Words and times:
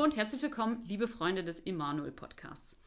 Hallo 0.00 0.08
und 0.08 0.16
herzlich 0.16 0.40
willkommen, 0.40 0.82
liebe 0.88 1.08
Freunde 1.08 1.44
des 1.44 1.60
Emanuel 1.60 2.10
Podcasts. 2.10 2.80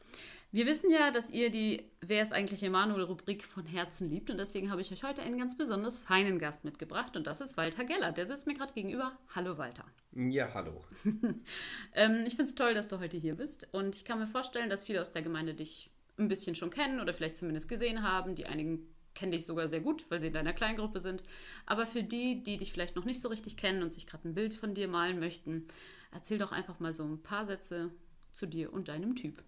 Wir 0.51 0.65
wissen 0.65 0.89
ja, 0.89 1.11
dass 1.11 1.29
ihr 1.29 1.51
die 1.51 1.91
Wer 2.01 2.23
ist 2.23 2.33
eigentlich 2.33 2.63
Emanuel-Rubrik 2.63 3.43
von 3.43 3.67
Herzen 3.67 4.09
liebt 4.09 4.31
und 4.31 4.39
deswegen 4.39 4.71
habe 4.71 4.81
ich 4.81 4.91
euch 4.91 5.03
heute 5.03 5.21
einen 5.21 5.37
ganz 5.37 5.55
besonders 5.55 5.99
feinen 5.99 6.39
Gast 6.39 6.65
mitgebracht 6.65 7.15
und 7.15 7.27
das 7.27 7.39
ist 7.39 7.55
Walter 7.55 7.85
Gellert. 7.85 8.17
Der 8.17 8.25
sitzt 8.25 8.47
mir 8.47 8.55
gerade 8.55 8.73
gegenüber. 8.73 9.15
Hallo 9.35 9.59
Walter. 9.59 9.85
Ja, 10.15 10.55
hallo. 10.55 10.83
ähm, 11.93 12.23
ich 12.25 12.35
finde 12.35 12.49
es 12.49 12.55
toll, 12.55 12.73
dass 12.73 12.87
du 12.87 12.97
heute 12.97 13.17
hier 13.17 13.35
bist 13.35 13.67
und 13.73 13.93
ich 13.93 14.05
kann 14.05 14.17
mir 14.17 14.25
vorstellen, 14.25 14.71
dass 14.71 14.83
viele 14.83 14.99
aus 14.99 15.11
der 15.11 15.21
Gemeinde 15.21 15.53
dich 15.53 15.91
ein 16.17 16.29
bisschen 16.29 16.55
schon 16.55 16.71
kennen 16.71 16.99
oder 16.99 17.13
vielleicht 17.13 17.37
zumindest 17.37 17.69
gesehen 17.69 18.01
haben. 18.01 18.33
Die 18.33 18.47
einigen 18.47 18.87
kennen 19.13 19.33
dich 19.33 19.45
sogar 19.45 19.67
sehr 19.67 19.81
gut, 19.81 20.03
weil 20.09 20.19
sie 20.19 20.27
in 20.27 20.33
deiner 20.33 20.53
Kleingruppe 20.53 20.99
sind. 20.99 21.21
Aber 21.67 21.85
für 21.85 22.01
die, 22.01 22.41
die 22.41 22.57
dich 22.57 22.71
vielleicht 22.71 22.95
noch 22.95 23.05
nicht 23.05 23.21
so 23.21 23.29
richtig 23.29 23.55
kennen 23.55 23.83
und 23.83 23.93
sich 23.93 24.07
gerade 24.07 24.27
ein 24.27 24.33
Bild 24.33 24.55
von 24.55 24.73
dir 24.73 24.87
malen 24.87 25.19
möchten, 25.19 25.67
erzähl 26.13 26.37
doch 26.37 26.51
einfach 26.51 26.79
mal 26.79 26.93
so 26.93 27.03
ein 27.03 27.21
paar 27.21 27.45
Sätze 27.45 27.91
zu 28.31 28.45
dir 28.45 28.71
und 28.73 28.87
deinem 28.87 29.15
Typ. 29.15 29.43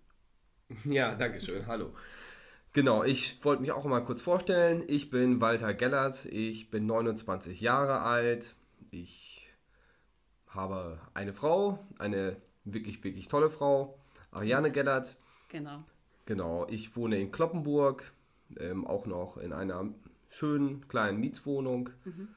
Ja, 0.85 1.15
danke 1.15 1.39
schön. 1.39 1.67
Hallo. 1.67 1.93
Genau, 2.73 3.03
ich 3.03 3.43
wollte 3.45 3.61
mich 3.61 3.71
auch 3.71 3.85
mal 3.85 4.03
kurz 4.03 4.21
vorstellen. 4.21 4.83
Ich 4.87 5.09
bin 5.09 5.39
Walter 5.39 5.73
Gellert, 5.73 6.25
ich 6.25 6.69
bin 6.69 6.85
29 6.85 7.61
Jahre 7.61 8.01
alt. 8.01 8.55
Ich 8.91 9.47
habe 10.47 10.99
eine 11.13 11.33
Frau, 11.33 11.79
eine 11.99 12.35
wirklich, 12.65 13.03
wirklich 13.03 13.27
tolle 13.27 13.49
Frau, 13.49 13.97
Ariane 14.31 14.71
Gellert. 14.71 15.15
Genau. 15.49 15.83
Genau, 16.25 16.67
ich 16.67 16.95
wohne 16.95 17.19
in 17.19 17.31
Kloppenburg, 17.31 18.11
ähm, 18.57 18.85
auch 18.85 19.05
noch 19.05 19.37
in 19.37 19.53
einer 19.53 19.87
schönen 20.27 20.87
kleinen 20.87 21.19
Mietswohnung. 21.19 21.91
Mhm. 22.03 22.29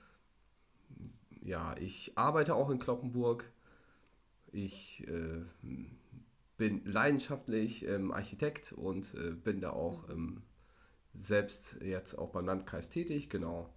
Ja, 1.43 1.75
ich 1.79 2.13
arbeite 2.15 2.55
auch 2.55 2.71
in 2.71 2.79
Kloppenburg. 2.79 3.45
Ich 4.53 5.07
äh, 5.07 5.45
bin 6.57 6.85
leidenschaftlich 6.85 7.87
ähm, 7.87 8.13
Architekt 8.13 8.73
und 8.73 9.15
äh, 9.15 9.31
bin 9.31 9.61
da 9.61 9.71
auch 9.71 10.09
ähm, 10.09 10.43
selbst 11.15 11.77
jetzt 11.81 12.15
auch 12.15 12.31
beim 12.31 12.47
Landkreis 12.47 12.91
tätig, 12.91 13.31
genau. 13.31 13.75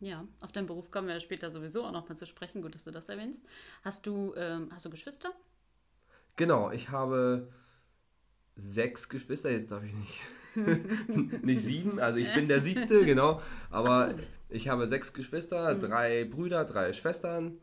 Ja, 0.00 0.26
auf 0.40 0.52
deinen 0.52 0.66
Beruf 0.66 0.90
kommen 0.90 1.08
wir 1.08 1.20
später 1.20 1.50
sowieso 1.50 1.84
auch 1.84 1.92
noch 1.92 2.08
mal 2.08 2.16
zu 2.16 2.26
sprechen. 2.26 2.62
Gut, 2.62 2.74
dass 2.74 2.84
du 2.84 2.90
das 2.90 3.08
erwähnst. 3.08 3.44
Hast 3.82 4.06
du, 4.06 4.32
ähm, 4.34 4.70
hast 4.72 4.86
du 4.86 4.90
Geschwister? 4.90 5.32
Genau, 6.36 6.70
ich 6.70 6.88
habe 6.88 7.52
sechs 8.56 9.08
Geschwister, 9.08 9.50
jetzt 9.50 9.70
darf 9.70 9.82
ich 9.84 9.92
nicht, 9.92 11.44
nicht 11.44 11.60
sieben, 11.60 12.00
also 12.00 12.18
ich 12.18 12.32
bin 12.32 12.48
der 12.48 12.60
siebte, 12.60 13.04
genau. 13.04 13.42
Aber 13.68 14.12
so. 14.12 14.16
ich 14.48 14.68
habe 14.68 14.86
sechs 14.86 15.12
Geschwister, 15.12 15.74
mhm. 15.74 15.80
drei 15.80 16.24
Brüder, 16.24 16.64
drei 16.64 16.92
Schwestern. 16.94 17.58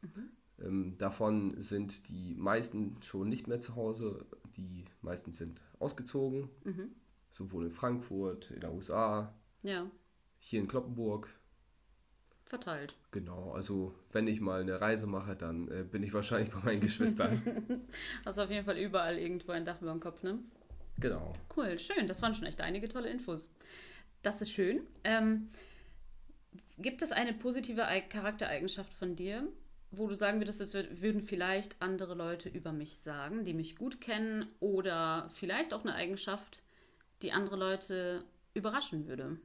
Mhm. 0.00 0.30
Ähm, 0.64 0.96
davon 0.98 1.60
sind 1.60 2.08
die 2.08 2.34
meisten 2.34 2.96
schon 3.02 3.28
nicht 3.28 3.46
mehr 3.46 3.60
zu 3.60 3.76
Hause. 3.76 4.26
Die 4.56 4.84
meisten 5.00 5.32
sind 5.32 5.60
ausgezogen. 5.78 6.48
Mhm. 6.64 6.92
Sowohl 7.30 7.66
in 7.66 7.72
Frankfurt, 7.72 8.50
in 8.50 8.60
den 8.60 8.70
USA, 8.70 9.34
ja. 9.62 9.90
hier 10.38 10.60
in 10.60 10.68
Kloppenburg. 10.68 11.28
Verteilt. 12.44 12.94
Genau, 13.12 13.52
also 13.52 13.94
wenn 14.10 14.26
ich 14.26 14.40
mal 14.40 14.60
eine 14.60 14.78
Reise 14.78 15.06
mache, 15.06 15.34
dann 15.34 15.68
äh, 15.68 15.84
bin 15.84 16.02
ich 16.02 16.12
wahrscheinlich 16.12 16.52
bei 16.52 16.60
meinen 16.60 16.80
Geschwistern. 16.82 17.40
Hast 18.26 18.38
auf 18.38 18.50
jeden 18.50 18.66
Fall 18.66 18.76
überall 18.76 19.16
irgendwo 19.16 19.52
ein 19.52 19.64
Dach 19.64 19.80
über 19.80 19.92
dem 19.92 20.00
Kopf, 20.00 20.22
ne? 20.22 20.38
Genau. 20.98 21.32
Cool, 21.56 21.78
schön. 21.78 22.06
Das 22.06 22.20
waren 22.20 22.34
schon 22.34 22.46
echt 22.46 22.60
einige 22.60 22.88
tolle 22.88 23.08
Infos. 23.08 23.54
Das 24.22 24.42
ist 24.42 24.50
schön. 24.50 24.82
Ähm, 25.04 25.48
gibt 26.78 27.00
es 27.00 27.12
eine 27.12 27.32
positive 27.32 27.86
Charaktereigenschaft 28.10 28.92
von 28.92 29.16
dir, 29.16 29.48
wo 29.92 30.08
du 30.08 30.14
sagen 30.14 30.40
würdest, 30.40 30.60
das 30.60 30.72
würden 30.72 31.22
vielleicht 31.22 31.80
andere 31.80 32.14
Leute 32.14 32.48
über 32.48 32.72
mich 32.72 32.98
sagen, 33.00 33.44
die 33.44 33.54
mich 33.54 33.76
gut 33.76 34.00
kennen, 34.00 34.46
oder 34.58 35.28
vielleicht 35.34 35.74
auch 35.74 35.84
eine 35.84 35.94
Eigenschaft, 35.94 36.62
die 37.20 37.32
andere 37.32 37.56
Leute 37.56 38.24
überraschen 38.54 39.06
würde? 39.06 39.38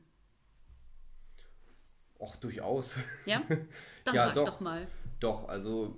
Och, 2.19 2.35
durchaus. 2.37 2.97
Ja? 3.25 3.43
Dann 4.05 4.15
ja, 4.15 4.31
doch, 4.31 4.45
doch 4.45 4.59
mal. 4.59 4.87
Doch, 5.19 5.47
also 5.47 5.95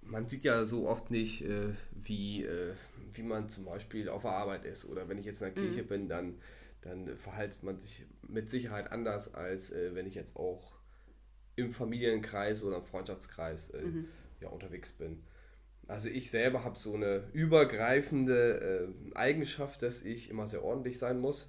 man 0.00 0.28
sieht 0.28 0.44
ja 0.44 0.64
so 0.64 0.88
oft 0.88 1.10
nicht, 1.10 1.42
äh, 1.42 1.74
wie, 1.92 2.44
äh, 2.44 2.74
wie 3.12 3.22
man 3.22 3.48
zum 3.48 3.64
Beispiel 3.64 4.08
auf 4.08 4.22
der 4.22 4.32
Arbeit 4.32 4.64
ist. 4.64 4.84
Oder 4.86 5.08
wenn 5.08 5.18
ich 5.18 5.26
jetzt 5.26 5.42
in 5.42 5.54
der 5.54 5.62
Kirche 5.62 5.82
mhm. 5.82 5.88
bin, 5.88 6.08
dann, 6.08 6.38
dann 6.80 7.16
verhaltet 7.16 7.62
man 7.62 7.78
sich 7.78 8.04
mit 8.26 8.50
Sicherheit 8.50 8.90
anders, 8.90 9.34
als 9.34 9.70
äh, 9.70 9.94
wenn 9.94 10.06
ich 10.06 10.14
jetzt 10.14 10.36
auch 10.36 10.81
im 11.56 11.72
Familienkreis 11.72 12.62
oder 12.62 12.76
im 12.76 12.84
Freundschaftskreis 12.84 13.70
äh, 13.70 13.82
mhm. 13.82 14.08
ja, 14.40 14.48
unterwegs 14.48 14.92
bin. 14.92 15.22
Also 15.88 16.08
ich 16.08 16.30
selber 16.30 16.64
habe 16.64 16.78
so 16.78 16.94
eine 16.94 17.24
übergreifende 17.32 18.88
äh, 19.12 19.16
Eigenschaft, 19.16 19.82
dass 19.82 20.02
ich 20.02 20.30
immer 20.30 20.46
sehr 20.46 20.64
ordentlich 20.64 20.98
sein 20.98 21.18
muss. 21.18 21.48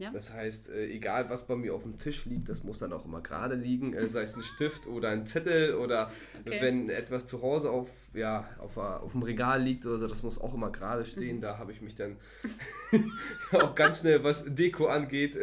Ja. 0.00 0.10
Das 0.12 0.32
heißt, 0.32 0.70
äh, 0.70 0.86
egal 0.86 1.28
was 1.28 1.46
bei 1.46 1.56
mir 1.56 1.74
auf 1.74 1.82
dem 1.82 1.98
Tisch 1.98 2.24
liegt, 2.24 2.48
das 2.48 2.64
muss 2.64 2.78
dann 2.78 2.92
auch 2.94 3.04
immer 3.04 3.20
gerade 3.20 3.54
liegen, 3.54 3.92
äh, 3.92 4.08
sei 4.08 4.22
es 4.22 4.34
ein 4.34 4.42
Stift 4.42 4.86
oder 4.86 5.10
ein 5.10 5.26
Zettel 5.26 5.74
oder 5.74 6.10
okay. 6.40 6.58
wenn 6.62 6.88
etwas 6.88 7.26
zu 7.26 7.42
Hause 7.42 7.70
auf, 7.70 7.90
ja, 8.14 8.48
auf, 8.58 8.78
auf 8.78 9.12
dem 9.12 9.22
Regal 9.22 9.62
liegt 9.62 9.84
oder 9.84 9.98
so, 9.98 10.06
das 10.06 10.22
muss 10.22 10.40
auch 10.40 10.54
immer 10.54 10.72
gerade 10.72 11.04
stehen. 11.04 11.36
Mhm. 11.36 11.40
Da 11.42 11.58
habe 11.58 11.72
ich 11.72 11.82
mich 11.82 11.96
dann 11.96 12.16
auch 13.52 13.74
ganz 13.74 14.00
schnell, 14.00 14.24
was 14.24 14.46
Deko 14.46 14.86
angeht, 14.86 15.36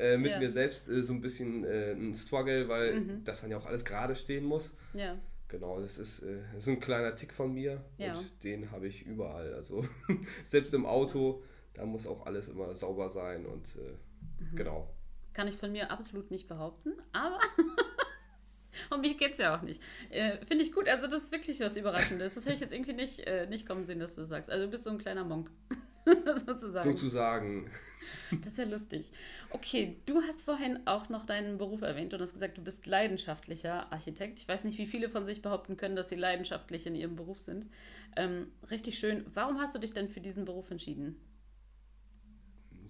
äh, 0.00 0.16
mit 0.16 0.32
ja. 0.32 0.38
mir 0.38 0.50
selbst 0.50 0.88
äh, 0.88 1.02
so 1.02 1.12
ein 1.12 1.20
bisschen 1.20 1.64
äh, 1.64 1.92
ein 1.92 2.14
Struggle, 2.14 2.68
weil 2.68 3.00
mhm. 3.00 3.24
das 3.24 3.42
dann 3.42 3.50
ja 3.50 3.58
auch 3.58 3.66
alles 3.66 3.84
gerade 3.84 4.14
stehen 4.14 4.44
muss. 4.44 4.74
Ja. 4.94 5.18
Genau, 5.48 5.80
das 5.80 5.98
ist, 5.98 6.22
äh, 6.22 6.38
das 6.54 6.62
ist 6.62 6.68
ein 6.68 6.80
kleiner 6.80 7.14
Tick 7.14 7.32
von 7.32 7.52
mir 7.52 7.84
ja. 7.98 8.16
und 8.16 8.44
den 8.44 8.70
habe 8.70 8.86
ich 8.86 9.02
überall. 9.02 9.52
Also 9.54 9.84
selbst 10.44 10.72
im 10.74 10.86
Auto, 10.86 11.42
da 11.74 11.84
muss 11.84 12.06
auch 12.06 12.26
alles 12.26 12.48
immer 12.48 12.74
sauber 12.74 13.10
sein 13.10 13.46
und 13.46 13.76
äh, 13.76 14.42
mhm. 14.42 14.56
genau. 14.56 14.94
Kann 15.32 15.48
ich 15.48 15.56
von 15.56 15.72
mir 15.72 15.90
absolut 15.90 16.30
nicht 16.30 16.48
behaupten, 16.48 16.92
aber 17.12 17.38
um 18.90 19.00
mich 19.00 19.18
geht 19.18 19.32
es 19.32 19.38
ja 19.38 19.56
auch 19.56 19.62
nicht. 19.62 19.82
Äh, 20.10 20.44
Finde 20.46 20.64
ich 20.64 20.72
gut, 20.72 20.88
also 20.88 21.06
das 21.06 21.24
ist 21.24 21.32
wirklich 21.32 21.60
was 21.60 21.76
Überraschendes. 21.76 22.34
Das 22.34 22.44
hätte 22.44 22.54
ich 22.54 22.60
jetzt 22.60 22.72
irgendwie 22.72 22.94
nicht, 22.94 23.24
nicht 23.48 23.66
kommen 23.66 23.84
sehen, 23.84 24.00
dass 24.00 24.14
du 24.14 24.22
das 24.22 24.30
sagst. 24.30 24.50
Also 24.50 24.64
du 24.64 24.70
bist 24.70 24.84
so 24.84 24.90
ein 24.90 24.98
kleiner 24.98 25.24
Monk. 25.24 25.50
Sozusagen. 26.46 26.90
Sozusagen. 26.90 27.70
Das 28.42 28.52
ist 28.52 28.58
ja 28.58 28.64
lustig. 28.64 29.10
Okay, 29.50 29.96
du 30.06 30.22
hast 30.22 30.42
vorhin 30.42 30.80
auch 30.86 31.08
noch 31.08 31.26
deinen 31.26 31.58
Beruf 31.58 31.82
erwähnt 31.82 32.14
und 32.14 32.20
hast 32.20 32.32
gesagt, 32.32 32.58
du 32.58 32.62
bist 32.62 32.86
leidenschaftlicher 32.86 33.92
Architekt. 33.92 34.38
Ich 34.38 34.48
weiß 34.48 34.64
nicht, 34.64 34.78
wie 34.78 34.86
viele 34.86 35.08
von 35.08 35.24
sich 35.24 35.42
behaupten 35.42 35.76
können, 35.76 35.96
dass 35.96 36.08
sie 36.08 36.16
leidenschaftlich 36.16 36.86
in 36.86 36.94
ihrem 36.94 37.16
Beruf 37.16 37.38
sind. 37.38 37.66
Ähm, 38.16 38.48
richtig 38.70 38.98
schön. 38.98 39.24
Warum 39.34 39.60
hast 39.60 39.74
du 39.74 39.78
dich 39.78 39.92
denn 39.92 40.08
für 40.08 40.20
diesen 40.20 40.44
Beruf 40.44 40.70
entschieden? 40.70 41.20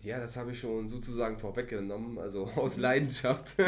Ja, 0.03 0.19
das 0.19 0.37
habe 0.37 0.53
ich 0.53 0.61
schon 0.61 0.89
sozusagen 0.89 1.39
vorweggenommen, 1.39 2.19
also 2.19 2.45
aus 2.57 2.77
Leidenschaft. 2.77 3.57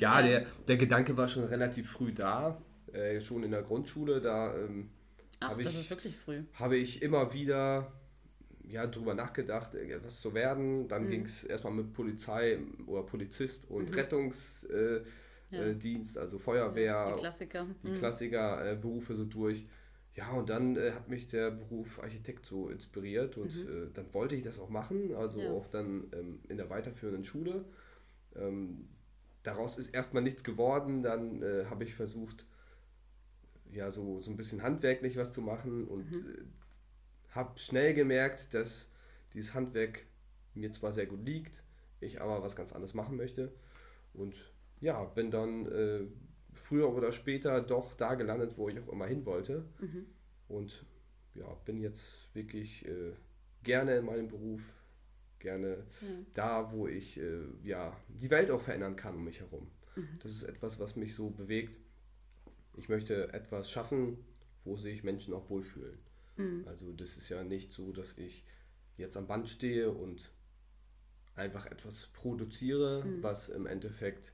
Ja, 0.00 0.18
ja 0.18 0.22
der, 0.22 0.46
der 0.66 0.76
Gedanke 0.76 1.16
war 1.16 1.28
schon 1.28 1.44
relativ 1.44 1.92
früh 1.92 2.12
da, 2.12 2.60
äh, 2.92 3.20
schon 3.20 3.44
in 3.44 3.52
der 3.52 3.62
Grundschule. 3.62 4.20
Da 4.20 4.52
ähm, 4.52 4.90
habe 5.48 5.62
ich, 5.62 5.90
Habe 6.54 6.76
ich 6.76 7.02
immer 7.02 7.32
wieder 7.32 7.92
ja, 8.68 8.86
drüber 8.86 9.14
nachgedacht, 9.14 9.74
äh, 9.74 9.98
was 10.02 10.20
zu 10.20 10.34
werden. 10.34 10.88
Dann 10.88 11.04
mhm. 11.04 11.10
ging 11.10 11.22
es 11.24 11.44
erstmal 11.44 11.72
mit 11.72 11.92
Polizei 11.92 12.58
oder 12.86 13.02
Polizist 13.02 13.70
und 13.70 13.90
mhm. 13.90 13.94
Rettungsdienst, 13.94 14.70
äh, 14.70 15.02
ja. 15.50 15.62
äh, 15.62 16.18
also 16.18 16.38
Feuerwehr. 16.38 17.12
Die 17.14 17.20
Klassiker. 17.20 17.66
Die 17.82 17.88
mhm. 17.88 17.98
Klassiker-Berufe 17.98 19.12
äh, 19.12 19.16
so 19.16 19.24
durch. 19.24 19.66
Ja, 20.14 20.30
und 20.32 20.48
dann 20.48 20.76
äh, 20.76 20.92
hat 20.92 21.08
mich 21.08 21.26
der 21.26 21.50
Beruf 21.50 22.00
Architekt 22.00 22.46
so 22.46 22.68
inspiriert 22.68 23.36
und 23.36 23.54
mhm. 23.54 23.62
äh, 23.62 23.90
dann 23.92 24.14
wollte 24.14 24.36
ich 24.36 24.42
das 24.42 24.60
auch 24.60 24.70
machen, 24.70 25.14
also 25.16 25.40
ja. 25.40 25.50
auch 25.50 25.66
dann 25.66 26.04
ähm, 26.12 26.38
in 26.48 26.56
der 26.56 26.70
weiterführenden 26.70 27.24
Schule. 27.24 27.64
Ähm, 28.36 28.88
daraus 29.42 29.76
ist 29.76 29.92
erstmal 29.92 30.22
nichts 30.22 30.44
geworden, 30.44 31.02
dann 31.02 31.44
habe 31.68 31.84
ich 31.84 31.94
versucht, 31.94 32.46
ja, 33.74 33.90
so, 33.90 34.20
so 34.20 34.30
ein 34.30 34.36
bisschen 34.36 34.62
handwerklich 34.62 35.16
was 35.16 35.32
zu 35.32 35.42
machen 35.42 35.86
und 35.86 36.10
mhm 36.10 36.52
habe 37.34 37.58
schnell 37.58 37.94
gemerkt, 37.94 38.54
dass 38.54 38.90
dieses 39.32 39.54
Handwerk 39.54 40.04
mir 40.54 40.70
zwar 40.70 40.92
sehr 40.92 41.06
gut 41.06 41.24
liegt, 41.24 41.62
ich 42.00 42.20
aber 42.20 42.42
was 42.42 42.56
ganz 42.56 42.72
anderes 42.72 42.94
machen 42.94 43.16
möchte. 43.16 43.52
Und 44.12 44.34
ja, 44.80 45.02
bin 45.04 45.30
dann 45.30 45.66
äh, 45.66 46.06
früher 46.52 46.92
oder 46.94 47.10
später 47.12 47.60
doch 47.60 47.94
da 47.94 48.14
gelandet, 48.14 48.56
wo 48.56 48.68
ich 48.68 48.78
auch 48.78 48.88
immer 48.88 49.06
hin 49.06 49.26
wollte. 49.26 49.64
Mhm. 49.80 50.06
Und 50.48 50.84
ja, 51.34 51.46
bin 51.64 51.80
jetzt 51.80 52.32
wirklich 52.34 52.86
äh, 52.86 53.12
gerne 53.64 53.96
in 53.96 54.04
meinem 54.04 54.28
Beruf, 54.28 54.60
gerne 55.40 55.84
mhm. 56.00 56.26
da, 56.34 56.70
wo 56.70 56.86
ich 56.86 57.18
äh, 57.18 57.40
ja, 57.64 57.96
die 58.08 58.30
Welt 58.30 58.50
auch 58.50 58.60
verändern 58.60 58.94
kann 58.94 59.16
um 59.16 59.24
mich 59.24 59.40
herum. 59.40 59.66
Mhm. 59.96 60.18
Das 60.22 60.32
ist 60.32 60.44
etwas, 60.44 60.78
was 60.78 60.94
mich 60.94 61.14
so 61.14 61.30
bewegt. 61.30 61.76
Ich 62.76 62.88
möchte 62.88 63.32
etwas 63.32 63.70
schaffen, 63.70 64.18
wo 64.64 64.76
sich 64.76 65.04
Menschen 65.04 65.34
auch 65.34 65.48
wohlfühlen. 65.50 65.98
Mhm. 66.36 66.64
Also 66.66 66.92
das 66.92 67.16
ist 67.16 67.28
ja 67.28 67.42
nicht 67.44 67.72
so, 67.72 67.92
dass 67.92 68.18
ich 68.18 68.44
jetzt 68.96 69.16
am 69.16 69.26
Band 69.26 69.48
stehe 69.48 69.90
und 69.90 70.30
einfach 71.36 71.66
etwas 71.66 72.06
produziere, 72.08 73.04
mhm. 73.04 73.22
was 73.22 73.48
im 73.48 73.66
Endeffekt 73.66 74.32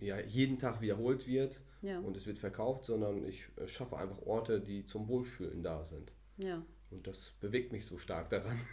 ja, 0.00 0.20
jeden 0.20 0.58
Tag 0.58 0.80
wiederholt 0.80 1.26
wird 1.26 1.60
Ja. 1.82 1.98
und 2.00 2.16
es 2.16 2.26
wird 2.26 2.38
verkauft, 2.38 2.84
sondern 2.84 3.24
ich 3.24 3.44
äh, 3.56 3.66
schaffe 3.66 3.96
einfach 3.96 4.20
Orte, 4.22 4.60
die 4.60 4.84
zum 4.84 5.08
Wohlfühlen 5.08 5.62
da 5.62 5.84
sind. 5.84 6.12
Ja. 6.36 6.62
Und 6.90 7.06
das 7.06 7.32
bewegt 7.40 7.72
mich 7.72 7.86
so 7.86 7.98
stark 7.98 8.30
daran. 8.30 8.60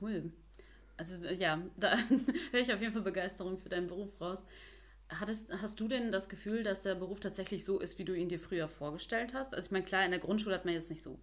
Cool. 0.00 0.30
Also 0.96 1.14
äh, 1.24 1.34
ja, 1.34 1.62
da 1.76 1.96
höre 2.50 2.60
ich 2.60 2.72
auf 2.72 2.80
jeden 2.80 2.92
Fall 2.92 3.02
Begeisterung 3.02 3.58
für 3.58 3.68
deinen 3.68 3.86
Beruf 3.86 4.20
raus. 4.20 4.44
Hattest, 5.08 5.52
hast 5.62 5.78
du 5.78 5.86
denn 5.86 6.10
das 6.10 6.28
Gefühl, 6.28 6.64
dass 6.64 6.80
der 6.80 6.96
Beruf 6.96 7.20
tatsächlich 7.20 7.64
so 7.64 7.78
ist, 7.78 7.98
wie 7.98 8.04
du 8.04 8.12
ihn 8.14 8.28
dir 8.28 8.40
früher 8.40 8.68
vorgestellt 8.68 9.34
hast? 9.34 9.54
Also 9.54 9.66
ich 9.66 9.70
meine, 9.70 9.84
klar, 9.84 10.04
in 10.04 10.10
der 10.10 10.20
Grundschule 10.20 10.54
hat 10.54 10.64
man 10.64 10.74
jetzt 10.74 10.90
nicht 10.90 11.02
so 11.02 11.20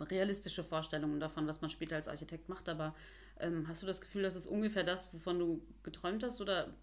realistische 0.00 0.62
Vorstellungen 0.62 1.18
davon, 1.18 1.46
was 1.46 1.60
man 1.60 1.70
später 1.70 1.96
als 1.96 2.08
Architekt 2.08 2.48
macht, 2.48 2.68
aber 2.68 2.94
ähm, 3.40 3.66
hast 3.68 3.82
du 3.82 3.86
das 3.86 4.00
Gefühl, 4.00 4.22
das 4.22 4.36
ist 4.36 4.46
ungefähr 4.46 4.84
das, 4.84 5.12
wovon 5.12 5.38
du 5.40 5.62
geträumt 5.82 6.22
hast? 6.22 6.40
Oder 6.40 6.74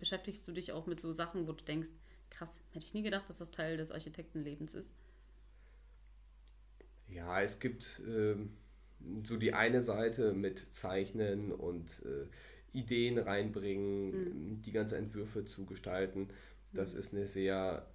beschäftigst 0.00 0.46
du 0.48 0.52
dich 0.52 0.72
auch 0.72 0.86
mit 0.86 0.98
so 1.00 1.12
Sachen, 1.12 1.46
wo 1.46 1.52
du 1.52 1.64
denkst, 1.64 1.90
krass, 2.30 2.60
hätte 2.72 2.86
ich 2.86 2.94
nie 2.94 3.02
gedacht, 3.02 3.28
dass 3.28 3.38
das 3.38 3.52
Teil 3.52 3.76
des 3.76 3.92
Architektenlebens 3.92 4.74
ist? 4.74 4.92
Ja, 7.08 7.40
es 7.42 7.60
gibt 7.60 8.02
ähm, 8.06 8.56
so 9.24 9.36
die 9.36 9.54
eine 9.54 9.82
Seite 9.82 10.32
mit 10.32 10.58
Zeichnen 10.72 11.52
und 11.52 12.02
äh, 12.04 12.26
Ideen 12.72 13.18
reinbringen, 13.18 14.60
die 14.62 14.72
ganzen 14.72 14.96
Entwürfe 14.96 15.44
zu 15.44 15.66
gestalten. 15.66 16.28
Das 16.72 16.94
ist 16.94 17.14
eine 17.14 17.26
sehr 17.26 17.86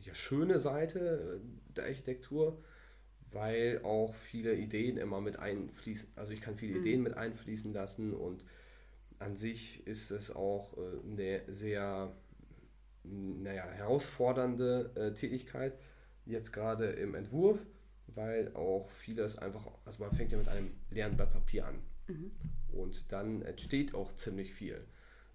ja, 0.00 0.14
schöne 0.14 0.60
Seite 0.60 1.40
der 1.76 1.84
Architektur, 1.84 2.62
weil 3.30 3.80
auch 3.82 4.14
viele 4.14 4.54
Ideen 4.54 4.96
immer 4.96 5.20
mit 5.20 5.38
einfließen, 5.38 6.10
also 6.16 6.32
ich 6.32 6.40
kann 6.40 6.56
viele 6.56 6.78
Ideen 6.78 7.02
mit 7.02 7.14
einfließen 7.14 7.72
lassen 7.72 8.14
und 8.14 8.44
an 9.18 9.36
sich 9.36 9.86
ist 9.86 10.10
es 10.10 10.34
auch 10.34 10.76
äh, 10.76 11.10
eine 11.10 11.42
sehr 11.48 12.12
naja, 13.04 13.64
herausfordernde 13.64 14.90
äh, 14.94 15.12
Tätigkeit, 15.12 15.78
jetzt 16.24 16.52
gerade 16.52 16.86
im 16.86 17.14
Entwurf, 17.14 17.58
weil 18.08 18.54
auch 18.54 18.90
vieles 18.90 19.38
einfach, 19.38 19.66
also 19.84 20.02
man 20.02 20.12
fängt 20.12 20.32
ja 20.32 20.38
mit 20.38 20.48
einem 20.48 20.72
leeren 20.90 21.16
Blatt 21.16 21.32
Papier 21.32 21.66
an 21.66 21.78
und 22.72 23.10
dann 23.12 23.42
entsteht 23.42 23.94
auch 23.94 24.12
ziemlich 24.14 24.52
viel. 24.54 24.80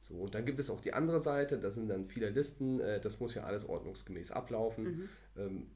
So, 0.02 0.16
und 0.16 0.34
dann 0.36 0.46
gibt 0.46 0.60
es 0.60 0.70
auch 0.70 0.82
die 0.82 0.94
andere 0.94 1.20
Seite, 1.22 1.60
da 1.60 1.70
sind 1.70 1.88
dann 1.90 2.06
viele 2.08 2.30
Listen, 2.30 2.80
äh, 2.80 3.00
das 3.00 3.20
muss 3.20 3.36
ja 3.36 3.44
alles 3.44 3.68
ordnungsgemäß 3.70 4.32
ablaufen. 4.32 5.10
Ähm, 5.38 5.68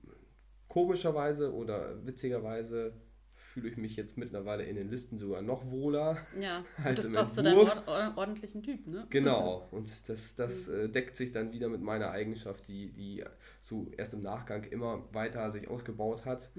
komischerweise 0.68 1.54
oder 1.54 2.06
witzigerweise 2.06 2.94
fühle 3.38 3.70
ich 3.70 3.78
mich 3.78 3.96
jetzt 3.96 4.18
mittlerweile 4.18 4.64
in 4.64 4.76
den 4.76 4.90
Listen 4.90 5.18
sogar 5.18 5.42
noch 5.42 5.70
wohler. 5.70 6.18
Ja, 6.40 6.66
Als 6.84 7.02
das 7.02 7.06
im 7.06 7.14
passt 7.14 7.36
zu 7.36 7.44
deinem 7.44 7.60
Entwurf. 7.60 7.78
ord 7.78 7.88
or- 7.88 8.18
ordentlichen 8.18 8.64
Typ, 8.64 8.88
ne? 8.88 9.06
Genau, 9.10 9.68
und 9.72 10.10
das, 10.10 10.36
das 10.36 10.68
äh, 10.68 10.90
deckt 10.90 11.16
sich 11.16 11.32
dann 11.32 11.52
wieder 11.54 11.70
mit 11.70 11.82
meiner 11.82 12.12
Eigenschaft, 12.12 12.68
die, 12.68 12.92
die 12.92 13.24
so 13.62 13.88
erst 13.98 14.14
im 14.14 14.22
Nachgang 14.24 14.64
immer 14.64 15.08
weiter 15.14 15.50
sich 15.52 15.68
ausgebaut 15.68 16.26
hat. 16.26 16.50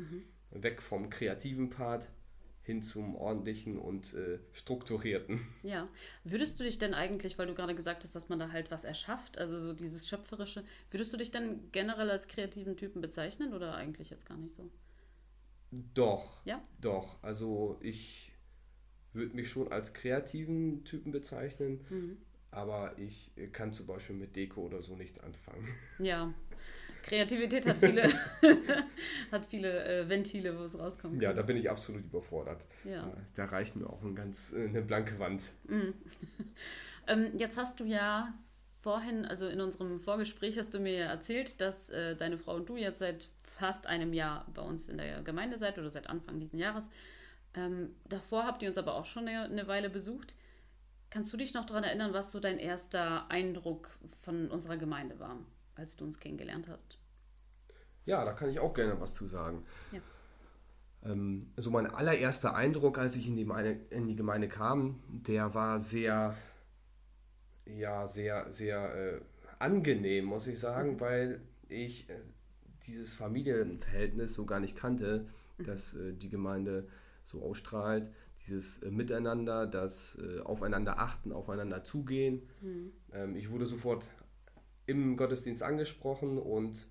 Weg 0.53 0.81
vom 0.81 1.11
kreativen 1.11 1.69
Part 1.71 2.09
hin 2.67 2.83
zum 2.83 3.15
ordentlichen 3.15 3.79
und 3.79 4.13
äh, 4.15 4.39
strukturierten. 4.53 5.41
Ja. 5.63 5.89
Würdest 6.25 6.59
du 6.61 6.65
dich 6.65 6.79
denn 6.79 6.95
eigentlich, 6.95 7.39
weil 7.39 7.47
du 7.47 7.55
gerade 7.55 7.75
gesagt 7.77 8.03
hast, 8.05 8.15
dass 8.17 8.29
man 8.29 8.39
da 8.41 8.51
halt 8.51 8.71
was 8.73 8.85
erschafft, 8.85 9.39
also 9.39 9.59
so 9.61 9.73
dieses 9.73 10.07
Schöpferische, 10.09 10.65
würdest 10.91 11.13
du 11.13 11.17
dich 11.17 11.31
denn 11.31 11.71
generell 11.73 12.11
als 12.11 12.27
kreativen 12.29 12.77
Typen 12.77 13.01
bezeichnen 13.01 13.55
oder 13.55 13.75
eigentlich 13.77 14.11
jetzt 14.11 14.27
gar 14.27 14.37
nicht 14.37 14.55
so? 14.57 14.69
Doch, 15.95 16.45
Ja? 16.45 16.63
doch. 16.81 17.23
Also 17.23 17.79
ich 17.81 18.33
würde 19.13 19.35
mich 19.35 19.49
schon 19.49 19.71
als 19.73 19.95
kreativen 19.95 20.85
Typen 20.85 21.13
bezeichnen, 21.13 21.85
Mhm. 21.89 22.17
aber 22.51 22.99
ich 22.99 23.31
äh, 23.37 23.47
kann 23.49 23.73
zum 23.73 23.87
Beispiel 23.87 24.17
mit 24.17 24.37
Deko 24.37 24.63
oder 24.63 24.83
so 24.83 24.97
nichts 24.97 25.19
anfangen. 25.21 25.69
Ja. 25.99 26.35
Kreativität 27.07 27.67
hat 27.67 27.79
viele, 27.79 28.09
hat 29.33 29.47
viele 29.47 29.85
äh, 29.85 30.09
Ventile, 30.09 30.59
wo 30.59 30.65
es 30.65 30.79
rauskommen 30.79 31.21
Ja, 31.21 31.33
da 31.33 31.43
bin 31.43 31.57
ich 31.57 31.71
absolut 31.71 32.05
überfordert. 32.05 32.67
Ja. 32.85 33.13
Da, 33.35 33.45
reicht 33.45 33.77
mir 33.77 33.89
auch 33.89 34.03
ein 34.03 34.15
ganz, 34.15 34.53
äh, 34.53 34.67
eine 34.67 34.83
blanke 34.83 35.19
Wand. 35.19 35.43
Ähm, 37.09 37.31
jetzt 37.39 37.57
hast 37.57 37.79
du 37.79 37.85
ja 37.85 38.35
vorhin, 38.83 39.25
also 39.27 39.47
in 39.47 39.61
unserem 39.61 40.01
Vorgespräch 40.01 40.59
hast 40.59 40.75
du 40.75 40.81
mir 40.81 40.93
ja 40.93 41.05
erzählt, 41.07 41.61
dass 41.61 41.89
äh, 41.91 42.17
deine 42.17 42.37
Frau 42.37 42.57
und 42.57 42.69
du 42.69 42.77
jetzt 42.77 42.99
seit 42.99 43.29
fast 43.45 43.87
einem 43.87 44.13
Jahr 44.13 44.45
bei 44.53 44.63
uns 44.63 44.89
in 44.89 44.99
der 44.99 45.23
Gemeinde 45.23 45.57
seid 45.57 45.79
oder 45.79 45.89
seit 45.89 46.09
Anfang 46.09 46.41
dieses 46.41 46.59
Jahres. 46.59 46.91
Ähm, 47.55 47.95
davor 48.09 48.45
habt 48.45 48.63
ihr 48.63 48.69
uns 48.69 48.79
aber 48.79 48.95
auch 48.95 49.07
schon 49.07 49.29
eine, 49.29 49.45
eine 49.45 49.67
Weile 49.67 49.89
besucht. 49.89 50.35
Kannst 51.11 51.33
du 51.33 51.37
dich 51.37 51.55
noch 51.55 51.65
daran 51.65 51.85
erinnern, 51.85 52.13
was 52.13 52.33
so 52.33 52.41
dein 52.41 52.59
erster 52.59 53.31
Eindruck 53.31 53.89
von 54.23 54.51
unserer 54.51 54.77
Gemeinde 54.77 55.19
war, 55.19 55.39
als 55.77 55.97
du 55.97 56.05
uns 56.05 56.19
kennengelernt 56.19 56.69
hast? 56.69 56.99
Ja, 58.05 58.25
da 58.25 58.33
kann 58.33 58.51
ich 58.51 58.59
auch 58.59 58.75
gerne 58.75 59.01
was 59.01 59.15
zu 59.15 59.27
sagen. 59.27 59.65
Ja. 59.93 60.01
Ähm, 61.05 61.53
so 61.57 61.71
mein 61.71 61.87
allererster 61.87 62.55
Eindruck, 62.55 62.99
als 62.99 63.17
ich 63.17 63.29
in 63.29 63.37
die, 63.37 63.45
meine, 63.45 63.81
in 63.91 64.07
die 64.07 64.17
Gemeinde 64.17 64.49
kam, 64.49 65.03
der 65.09 65.55
war 65.55 65.81
sehr, 65.81 66.35
ja, 67.65 68.07
sehr, 68.07 68.53
sehr 68.53 68.95
äh, 68.95 69.21
angenehm, 69.59 70.25
muss 70.25 70.47
ich 70.47 70.59
sagen, 70.59 71.01
weil 71.01 71.41
ich 71.69 72.09
äh, 72.09 72.15
dieses 72.87 73.15
Familienverhältnis 73.15 74.35
so 74.35 74.47
gar 74.47 74.61
nicht 74.61 74.77
kannte, 74.77 75.27
dass 75.59 75.95
äh, 75.95 76.13
die 76.13 76.29
Gemeinde 76.29 76.89
so 77.25 77.43
ausstrahlt. 77.43 78.09
Dieses 78.47 78.83
äh, 78.83 78.91
Miteinander, 78.91 79.67
das 79.67 80.17
äh, 80.21 80.41
Aufeinander 80.41 81.01
achten, 81.01 81.33
aufeinander 81.33 81.83
zugehen. 81.83 82.49
Ähm, 83.13 83.35
ich 83.35 83.51
wurde 83.51 83.67
sofort 83.67 84.05
im 84.87 85.17
Gottesdienst 85.17 85.63
angesprochen 85.63 86.39
und 86.39 86.87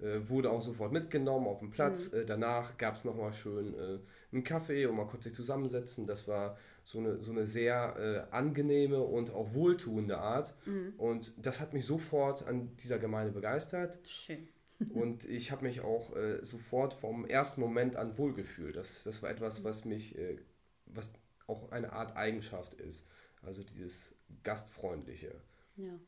äh, 0.00 0.28
wurde 0.28 0.50
auch 0.50 0.62
sofort 0.62 0.92
mitgenommen 0.92 1.46
auf 1.46 1.60
den 1.60 1.70
Platz. 1.70 2.12
Äh, 2.12 2.24
danach 2.24 2.76
gab 2.78 2.96
es 2.96 3.04
nochmal 3.04 3.32
schön 3.32 3.74
äh, 3.74 3.98
einen 4.32 4.44
Kaffee 4.44 4.86
und 4.86 4.96
mal 4.96 5.06
kurz 5.06 5.24
sich 5.24 5.34
zusammensetzen. 5.34 6.06
Das 6.06 6.26
war 6.26 6.56
so 6.84 6.98
eine, 6.98 7.20
so 7.20 7.30
eine 7.30 7.46
sehr 7.46 7.96
äh, 8.30 8.34
angenehme 8.34 9.00
und 9.00 9.30
auch 9.30 9.54
wohltuende 9.54 10.18
Art. 10.18 10.54
Und 10.98 11.32
das 11.36 11.60
hat 11.60 11.74
mich 11.74 11.86
sofort 11.86 12.46
an 12.46 12.76
dieser 12.78 12.98
Gemeinde 12.98 13.32
begeistert. 13.32 13.98
Schön. 14.06 14.48
Und 14.94 15.24
ich 15.26 15.52
habe 15.52 15.64
mich 15.64 15.80
auch 15.80 16.16
äh, 16.16 16.44
sofort 16.44 16.94
vom 16.94 17.24
ersten 17.24 17.60
Moment 17.60 17.94
an 17.94 18.18
wohlgefühlt. 18.18 18.74
Das, 18.74 19.04
das 19.04 19.22
war 19.22 19.30
etwas, 19.30 19.62
was 19.62 19.84
mich, 19.84 20.18
äh, 20.18 20.38
was 20.86 21.12
auch 21.46 21.70
eine 21.70 21.92
Art 21.92 22.16
Eigenschaft 22.16 22.74
ist. 22.74 23.06
Also 23.42 23.62
dieses 23.62 24.14
Gastfreundliche. 24.42 25.34
Ja. 25.76 25.98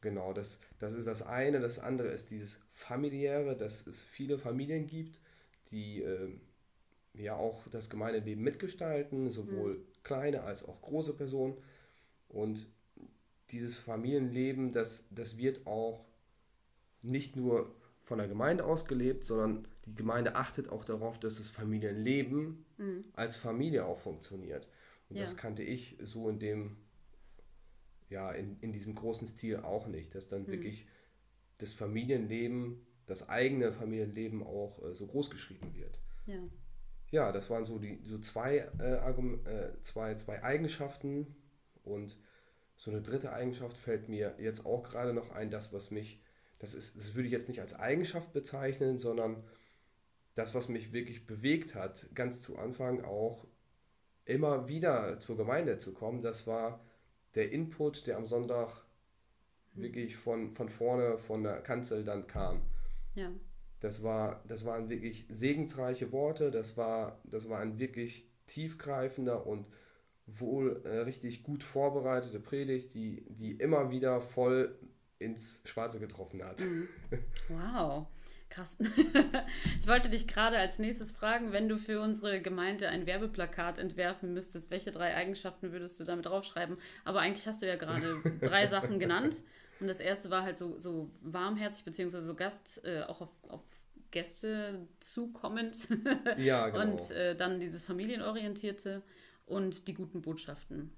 Genau, 0.00 0.32
das, 0.32 0.60
das 0.78 0.94
ist 0.94 1.06
das 1.06 1.22
eine. 1.22 1.60
Das 1.60 1.78
andere 1.78 2.08
ist 2.08 2.30
dieses 2.30 2.60
familiäre, 2.72 3.56
dass 3.56 3.86
es 3.86 4.04
viele 4.04 4.38
Familien 4.38 4.86
gibt, 4.86 5.20
die 5.72 6.02
ähm, 6.02 6.40
ja 7.14 7.34
auch 7.34 7.66
das 7.68 7.90
Gemeindeleben 7.90 8.42
mitgestalten, 8.44 9.30
sowohl 9.30 9.84
kleine 10.04 10.42
als 10.44 10.64
auch 10.64 10.80
große 10.82 11.14
Personen. 11.14 11.56
Und 12.28 12.66
dieses 13.50 13.76
Familienleben, 13.76 14.72
das, 14.72 15.04
das 15.10 15.36
wird 15.38 15.66
auch 15.66 16.04
nicht 17.02 17.34
nur 17.36 17.74
von 18.04 18.18
der 18.18 18.28
Gemeinde 18.28 18.64
aus 18.64 18.86
gelebt, 18.86 19.24
sondern 19.24 19.66
die 19.86 19.94
Gemeinde 19.94 20.36
achtet 20.36 20.68
auch 20.68 20.84
darauf, 20.84 21.18
dass 21.18 21.38
das 21.38 21.48
Familienleben 21.48 22.64
als 23.14 23.36
Familie 23.36 23.84
auch 23.84 23.98
funktioniert. 23.98 24.68
Und 25.08 25.16
Ja. 25.16 25.22
das 25.24 25.36
kannte 25.36 25.62
ich 25.62 25.96
so 26.02 26.28
in 26.28 26.38
dem 26.38 26.76
ja, 28.10 28.30
in, 28.32 28.58
in 28.60 28.72
diesem 28.72 28.94
großen 28.94 29.28
Stil 29.28 29.56
auch 29.58 29.86
nicht, 29.86 30.14
dass 30.14 30.28
dann 30.28 30.46
wirklich 30.46 30.86
das 31.58 31.72
Familienleben, 31.72 32.86
das 33.06 33.28
eigene 33.28 33.72
Familienleben 33.72 34.42
auch 34.42 34.82
äh, 34.82 34.94
so 34.94 35.06
groß 35.06 35.30
geschrieben 35.30 35.74
wird. 35.74 36.00
Ja. 36.26 36.38
Ja, 37.10 37.32
das 37.32 37.48
waren 37.48 37.64
so 37.64 37.78
die 37.78 38.00
so 38.04 38.18
zwei, 38.18 38.68
äh, 38.78 39.10
äh, 39.10 39.80
zwei, 39.80 40.14
zwei 40.14 40.42
Eigenschaften 40.42 41.34
und 41.82 42.18
so 42.76 42.90
eine 42.90 43.00
dritte 43.00 43.32
Eigenschaft 43.32 43.76
fällt 43.76 44.08
mir 44.08 44.34
jetzt 44.38 44.66
auch 44.66 44.82
gerade 44.82 45.12
noch 45.12 45.30
ein, 45.30 45.50
das, 45.50 45.72
was 45.72 45.90
mich, 45.90 46.22
das 46.58 46.74
ist, 46.74 46.96
das 46.96 47.14
würde 47.14 47.26
ich 47.26 47.32
jetzt 47.32 47.48
nicht 47.48 47.60
als 47.60 47.74
Eigenschaft 47.74 48.32
bezeichnen, 48.32 48.98
sondern 48.98 49.42
das, 50.34 50.54
was 50.54 50.68
mich 50.68 50.92
wirklich 50.92 51.26
bewegt 51.26 51.74
hat, 51.74 52.08
ganz 52.14 52.42
zu 52.42 52.58
Anfang 52.58 53.04
auch 53.04 53.46
immer 54.24 54.68
wieder 54.68 55.18
zur 55.18 55.36
Gemeinde 55.36 55.78
zu 55.78 55.94
kommen, 55.94 56.22
das 56.22 56.46
war 56.46 56.84
der 57.38 57.52
Input, 57.52 58.08
der 58.08 58.16
am 58.16 58.26
Sonntag 58.26 58.82
wirklich 59.72 60.16
von, 60.16 60.50
von 60.50 60.68
vorne, 60.68 61.18
von 61.18 61.44
der 61.44 61.60
Kanzel 61.60 62.02
dann 62.02 62.26
kam. 62.26 62.62
Ja. 63.14 63.30
Das, 63.78 64.02
war, 64.02 64.42
das 64.48 64.64
waren 64.64 64.90
wirklich 64.90 65.24
segensreiche 65.28 66.10
Worte, 66.10 66.50
das 66.50 66.76
war, 66.76 67.20
das 67.22 67.48
war 67.48 67.60
ein 67.60 67.78
wirklich 67.78 68.28
tiefgreifender 68.48 69.46
und 69.46 69.68
wohl 70.26 70.82
äh, 70.84 70.98
richtig 70.98 71.44
gut 71.44 71.62
vorbereitete 71.62 72.40
Predigt, 72.40 72.92
die, 72.94 73.24
die 73.28 73.52
immer 73.52 73.92
wieder 73.92 74.20
voll 74.20 74.76
ins 75.20 75.62
Schwarze 75.64 76.00
getroffen 76.00 76.42
hat. 76.42 76.60
Wow, 77.48 78.06
krass. 78.50 78.78
ich 79.80 79.86
wollte 79.86 80.08
dich 80.08 80.26
gerade 80.26 80.58
als 80.58 80.78
nächstes 80.78 81.12
fragen, 81.12 81.52
wenn 81.52 81.68
du 81.68 81.78
für 81.78 82.00
unsere 82.00 82.40
Gemeinde 82.40 82.88
ein 82.88 83.06
Werbeplakat 83.06 83.78
entwerfen 83.78 84.34
müsstest, 84.34 84.70
welche 84.70 84.90
drei 84.90 85.14
Eigenschaften 85.14 85.72
würdest 85.72 85.98
du 86.00 86.04
damit 86.04 86.26
draufschreiben? 86.26 86.78
Aber 87.04 87.20
eigentlich 87.20 87.46
hast 87.46 87.62
du 87.62 87.66
ja 87.66 87.76
gerade 87.76 88.22
drei 88.40 88.66
Sachen 88.66 88.98
genannt. 88.98 89.42
Und 89.80 89.86
das 89.86 90.00
erste 90.00 90.30
war 90.30 90.42
halt 90.42 90.58
so, 90.58 90.78
so 90.78 91.10
warmherzig, 91.22 91.84
beziehungsweise 91.84 92.26
so 92.26 92.34
Gast, 92.34 92.80
äh, 92.84 93.02
auch 93.02 93.20
auf, 93.20 93.30
auf 93.48 93.62
Gäste 94.10 94.86
zukommend. 95.00 95.88
ja, 96.36 96.68
genau. 96.70 96.82
Und 96.82 97.10
äh, 97.10 97.36
dann 97.36 97.60
dieses 97.60 97.84
familienorientierte 97.84 99.02
und 99.46 99.86
die 99.86 99.94
guten 99.94 100.22
Botschaften. 100.22 100.92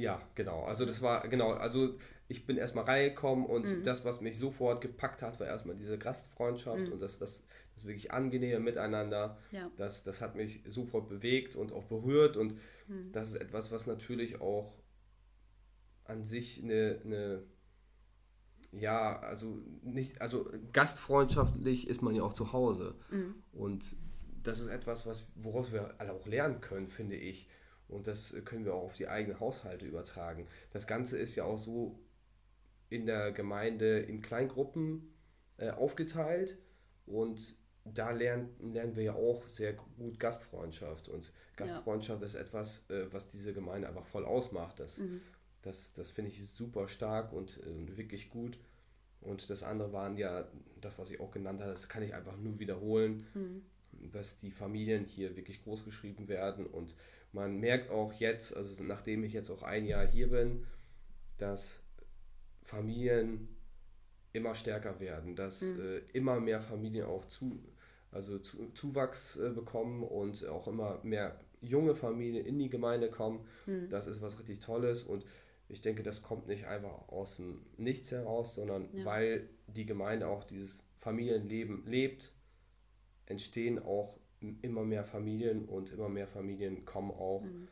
Ja, 0.00 0.22
genau. 0.34 0.64
Also 0.64 0.86
das 0.86 1.02
war, 1.02 1.28
genau, 1.28 1.52
also 1.52 1.98
ich 2.28 2.46
bin 2.46 2.56
erstmal 2.56 2.84
reingekommen 2.84 3.44
und 3.44 3.66
mhm. 3.66 3.82
das, 3.82 4.04
was 4.04 4.20
mich 4.20 4.38
sofort 4.38 4.80
gepackt 4.80 5.20
hat, 5.20 5.40
war 5.40 5.46
erstmal 5.46 5.76
diese 5.76 5.98
Gastfreundschaft 5.98 6.86
mhm. 6.86 6.92
und 6.92 7.02
das, 7.02 7.18
das, 7.18 7.44
das 7.74 7.84
wirklich 7.84 8.12
angenehme 8.12 8.60
Miteinander. 8.60 9.38
Ja. 9.50 9.70
Das, 9.76 10.04
das 10.04 10.22
hat 10.22 10.36
mich 10.36 10.62
sofort 10.66 11.08
bewegt 11.08 11.54
und 11.54 11.72
auch 11.72 11.84
berührt 11.84 12.36
und 12.36 12.54
mhm. 12.88 13.12
das 13.12 13.28
ist 13.30 13.36
etwas, 13.36 13.72
was 13.72 13.86
natürlich 13.86 14.40
auch 14.40 14.72
an 16.04 16.24
sich 16.24 16.62
eine, 16.62 17.00
eine 17.04 17.42
ja, 18.72 19.18
also 19.20 19.58
nicht, 19.82 20.20
also 20.20 20.48
gastfreundschaftlich 20.72 21.88
ist 21.88 22.02
man 22.02 22.14
ja 22.14 22.22
auch 22.22 22.34
zu 22.34 22.52
Hause. 22.52 22.94
Mhm. 23.10 23.34
Und 23.52 23.84
das 24.42 24.60
ist 24.60 24.68
etwas, 24.68 25.06
was, 25.06 25.26
woraus 25.34 25.72
wir 25.72 25.94
alle 25.98 26.12
auch 26.12 26.26
lernen 26.26 26.60
können, 26.60 26.88
finde 26.88 27.16
ich. 27.16 27.48
Und 27.90 28.06
das 28.06 28.34
können 28.44 28.64
wir 28.64 28.74
auch 28.74 28.84
auf 28.84 28.96
die 28.96 29.08
eigenen 29.08 29.40
Haushalte 29.40 29.84
übertragen. 29.84 30.46
Das 30.72 30.86
Ganze 30.86 31.18
ist 31.18 31.34
ja 31.34 31.44
auch 31.44 31.58
so 31.58 31.98
in 32.88 33.06
der 33.06 33.32
Gemeinde 33.32 34.00
in 34.00 34.20
Kleingruppen 34.22 35.12
äh, 35.58 35.70
aufgeteilt 35.70 36.58
und 37.06 37.56
da 37.84 38.10
lernen, 38.10 38.50
lernen 38.72 38.94
wir 38.96 39.02
ja 39.02 39.14
auch 39.14 39.48
sehr 39.48 39.72
gut 39.72 40.20
Gastfreundschaft. 40.20 41.08
Und 41.08 41.32
Gastfreundschaft 41.56 42.20
ja. 42.20 42.26
ist 42.26 42.34
etwas, 42.34 42.88
äh, 42.90 43.12
was 43.12 43.28
diese 43.28 43.52
Gemeinde 43.52 43.88
einfach 43.88 44.06
voll 44.06 44.24
ausmacht. 44.24 44.80
Das, 44.80 44.98
mhm. 44.98 45.20
das, 45.62 45.92
das 45.92 46.10
finde 46.10 46.30
ich 46.30 46.48
super 46.48 46.88
stark 46.88 47.32
und 47.32 47.60
äh, 47.64 47.96
wirklich 47.96 48.30
gut. 48.30 48.58
Und 49.20 49.50
das 49.50 49.62
andere 49.62 49.92
waren 49.92 50.16
ja, 50.16 50.48
das, 50.80 50.98
was 50.98 51.10
ich 51.10 51.20
auch 51.20 51.30
genannt 51.30 51.60
habe, 51.60 51.70
das 51.70 51.88
kann 51.88 52.02
ich 52.02 52.14
einfach 52.14 52.36
nur 52.36 52.58
wiederholen, 52.58 53.26
mhm. 53.34 53.62
Dass 53.92 54.38
die 54.38 54.50
Familien 54.50 55.04
hier 55.04 55.36
wirklich 55.36 55.62
groß 55.62 55.84
geschrieben 55.84 56.28
werden 56.28 56.66
und 56.66 56.94
man 57.32 57.58
merkt 57.58 57.90
auch 57.90 58.12
jetzt, 58.14 58.56
also 58.56 58.82
nachdem 58.82 59.22
ich 59.24 59.32
jetzt 59.32 59.50
auch 59.50 59.62
ein 59.62 59.86
Jahr 59.86 60.06
hier 60.06 60.30
bin, 60.30 60.66
dass 61.38 61.80
Familien 62.64 63.48
immer 64.32 64.54
stärker 64.54 65.00
werden, 65.00 65.36
dass 65.36 65.62
mhm. 65.62 65.80
äh, 65.80 65.98
immer 66.12 66.40
mehr 66.40 66.60
Familien 66.60 67.06
auch 67.06 67.24
zu, 67.26 67.60
also 68.10 68.38
zu, 68.38 68.70
Zuwachs 68.72 69.36
äh, 69.36 69.50
bekommen 69.50 70.02
und 70.02 70.46
auch 70.46 70.68
immer 70.68 71.00
mehr 71.02 71.38
junge 71.60 71.94
Familien 71.94 72.44
in 72.44 72.58
die 72.58 72.70
Gemeinde 72.70 73.10
kommen. 73.10 73.44
Mhm. 73.66 73.88
Das 73.90 74.06
ist 74.06 74.22
was 74.22 74.38
richtig 74.38 74.60
Tolles 74.60 75.02
und 75.02 75.24
ich 75.68 75.80
denke, 75.80 76.02
das 76.02 76.22
kommt 76.22 76.48
nicht 76.48 76.66
einfach 76.66 77.08
aus 77.08 77.36
dem 77.36 77.60
Nichts 77.76 78.10
heraus, 78.10 78.54
sondern 78.56 78.88
ja. 78.92 79.04
weil 79.04 79.48
die 79.68 79.86
Gemeinde 79.86 80.26
auch 80.26 80.44
dieses 80.44 80.84
Familienleben 80.98 81.86
lebt, 81.86 82.32
entstehen 83.30 83.78
auch 83.78 84.18
immer 84.62 84.84
mehr 84.84 85.04
Familien 85.04 85.66
und 85.66 85.92
immer 85.92 86.08
mehr 86.08 86.26
Familien 86.26 86.84
kommen 86.84 87.10
auch 87.10 87.42
mhm. 87.42 87.68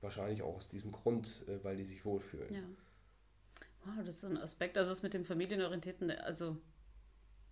wahrscheinlich 0.00 0.42
auch 0.42 0.56
aus 0.56 0.68
diesem 0.68 0.92
Grund, 0.92 1.44
äh, 1.48 1.62
weil 1.64 1.76
die 1.76 1.84
sich 1.84 2.04
wohlfühlen. 2.04 2.52
Ja. 2.52 2.62
Wow, 3.84 3.94
das 3.98 4.16
ist 4.16 4.20
so 4.22 4.26
ein 4.28 4.38
Aspekt, 4.38 4.78
also 4.78 4.90
das 4.90 5.02
mit 5.02 5.14
dem 5.14 5.24
familienorientierten, 5.24 6.10
also 6.10 6.56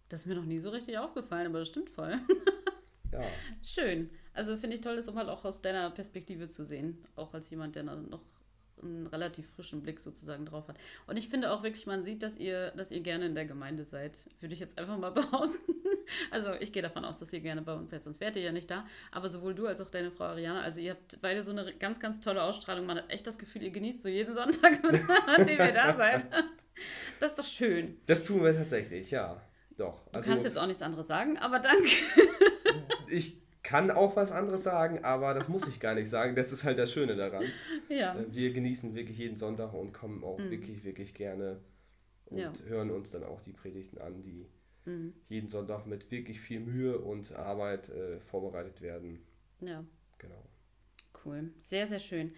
das 0.08 0.20
ist 0.20 0.26
mir 0.26 0.34
noch 0.34 0.44
nie 0.44 0.58
so 0.58 0.70
richtig 0.70 0.98
aufgefallen, 0.98 1.46
aber 1.46 1.60
das 1.60 1.68
stimmt 1.68 1.90
voll. 1.90 2.18
ja. 3.12 3.22
Schön. 3.62 4.10
Also 4.34 4.56
finde 4.56 4.76
ich 4.76 4.82
toll, 4.82 4.96
das 4.96 5.12
mal 5.12 5.28
auch 5.28 5.44
aus 5.44 5.60
deiner 5.60 5.90
Perspektive 5.90 6.48
zu 6.48 6.64
sehen, 6.64 7.04
auch 7.16 7.34
als 7.34 7.50
jemand, 7.50 7.76
der 7.76 7.82
noch 7.82 8.22
einen 8.82 9.06
relativ 9.06 9.48
frischen 9.50 9.82
Blick 9.82 10.00
sozusagen 10.00 10.44
drauf 10.44 10.68
hat. 10.68 10.78
Und 11.06 11.16
ich 11.16 11.28
finde 11.28 11.52
auch 11.52 11.62
wirklich, 11.62 11.86
man 11.86 12.02
sieht, 12.02 12.22
dass 12.22 12.36
ihr, 12.36 12.72
dass 12.72 12.90
ihr 12.90 13.00
gerne 13.00 13.26
in 13.26 13.34
der 13.34 13.46
Gemeinde 13.46 13.84
seid. 13.84 14.18
Würde 14.40 14.54
ich 14.54 14.60
jetzt 14.60 14.78
einfach 14.78 14.98
mal 14.98 15.10
behaupten. 15.12 15.74
Also 16.30 16.52
ich 16.60 16.72
gehe 16.72 16.82
davon 16.82 17.04
aus, 17.04 17.18
dass 17.18 17.32
ihr 17.32 17.40
gerne 17.40 17.62
bei 17.62 17.74
uns 17.74 17.90
seid, 17.90 18.04
sonst 18.04 18.20
wärt 18.20 18.36
ihr 18.36 18.42
ja 18.42 18.52
nicht 18.52 18.70
da. 18.70 18.86
Aber 19.10 19.28
sowohl 19.28 19.54
du 19.54 19.66
als 19.66 19.80
auch 19.80 19.90
deine 19.90 20.10
Frau 20.10 20.24
Ariana, 20.24 20.62
also 20.62 20.80
ihr 20.80 20.92
habt 20.92 21.20
beide 21.20 21.42
so 21.42 21.52
eine 21.52 21.72
ganz, 21.74 22.00
ganz 22.00 22.20
tolle 22.20 22.42
Ausstrahlung. 22.42 22.86
Man 22.86 22.98
hat 22.98 23.10
echt 23.10 23.26
das 23.26 23.38
Gefühl, 23.38 23.62
ihr 23.62 23.70
genießt 23.70 24.02
so 24.02 24.08
jeden 24.08 24.34
Sonntag, 24.34 24.82
an 25.26 25.46
dem 25.46 25.58
ihr 25.58 25.72
da 25.72 25.94
seid. 25.94 26.26
Das 27.20 27.32
ist 27.32 27.38
doch 27.38 27.46
schön. 27.46 27.98
Das 28.06 28.24
tun 28.24 28.42
wir 28.42 28.56
tatsächlich, 28.56 29.10
ja. 29.10 29.40
Doch. 29.76 30.04
Du 30.06 30.16
also, 30.16 30.30
kannst 30.30 30.44
jetzt 30.44 30.58
auch 30.58 30.66
nichts 30.66 30.82
anderes 30.82 31.06
sagen, 31.06 31.38
aber 31.38 31.58
danke. 31.58 31.88
Ich 33.08 33.42
kann 33.62 33.90
auch 33.90 34.16
was 34.16 34.32
anderes 34.32 34.62
sagen, 34.62 35.04
aber 35.04 35.34
das 35.34 35.48
muss 35.48 35.68
ich 35.68 35.80
gar 35.80 35.94
nicht 35.94 36.08
sagen. 36.08 36.34
Das 36.34 36.50
ist 36.50 36.64
halt 36.64 36.78
das 36.78 36.90
Schöne 36.90 37.14
daran. 37.14 37.44
Ja. 37.88 38.18
Äh, 38.18 38.24
wir 38.30 38.52
genießen 38.52 38.94
wirklich 38.94 39.18
jeden 39.18 39.36
Sonntag 39.36 39.74
und 39.74 39.92
kommen 39.92 40.24
auch 40.24 40.38
mhm. 40.38 40.50
wirklich, 40.50 40.82
wirklich 40.84 41.14
gerne 41.14 41.60
und 42.26 42.38
ja. 42.38 42.52
hören 42.66 42.90
uns 42.90 43.10
dann 43.10 43.24
auch 43.24 43.40
die 43.42 43.52
Predigten 43.52 43.98
an, 43.98 44.22
die 44.22 44.46
mhm. 44.84 45.14
jeden 45.28 45.48
Sonntag 45.48 45.86
mit 45.86 46.10
wirklich 46.10 46.40
viel 46.40 46.60
Mühe 46.60 46.98
und 46.98 47.32
Arbeit 47.32 47.88
äh, 47.88 48.20
vorbereitet 48.20 48.80
werden. 48.80 49.20
Ja. 49.60 49.84
Genau. 50.18 50.42
Cool. 51.24 51.52
Sehr, 51.60 51.86
sehr 51.86 51.98
schön. 51.98 52.32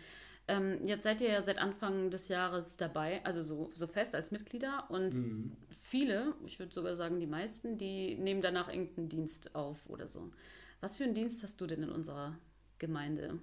Ähm, 0.47 0.87
jetzt 0.87 1.05
seid 1.05 1.23
ihr 1.23 1.29
ja 1.29 1.43
seit 1.43 1.59
Anfang 1.59 2.11
des 2.11 2.29
Jahres 2.29 2.77
dabei, 2.77 3.25
also 3.25 3.43
so, 3.43 3.71
so 3.73 3.87
fest 3.87 4.15
als 4.15 4.31
Mitglieder 4.31 4.91
und 4.91 5.15
mhm. 5.15 5.57
viele, 5.71 6.35
ich 6.45 6.59
würde 6.59 6.73
sogar 6.73 6.97
sagen 6.97 7.19
die 7.19 7.27
meisten, 7.27 7.79
die 7.79 8.17
nehmen 8.17 8.43
danach 8.43 8.69
irgendeinen 8.69 9.09
Dienst 9.09 9.55
auf 9.55 9.89
oder 9.89 10.07
so. 10.07 10.33
Was 10.81 10.99
für 10.99 11.05
einen 11.05 11.15
Dienst 11.15 11.43
hast 11.43 11.59
du 11.63 11.67
denn 11.67 11.83
in 11.83 11.89
unserer 11.89 12.39
Gemeinde? 12.79 13.39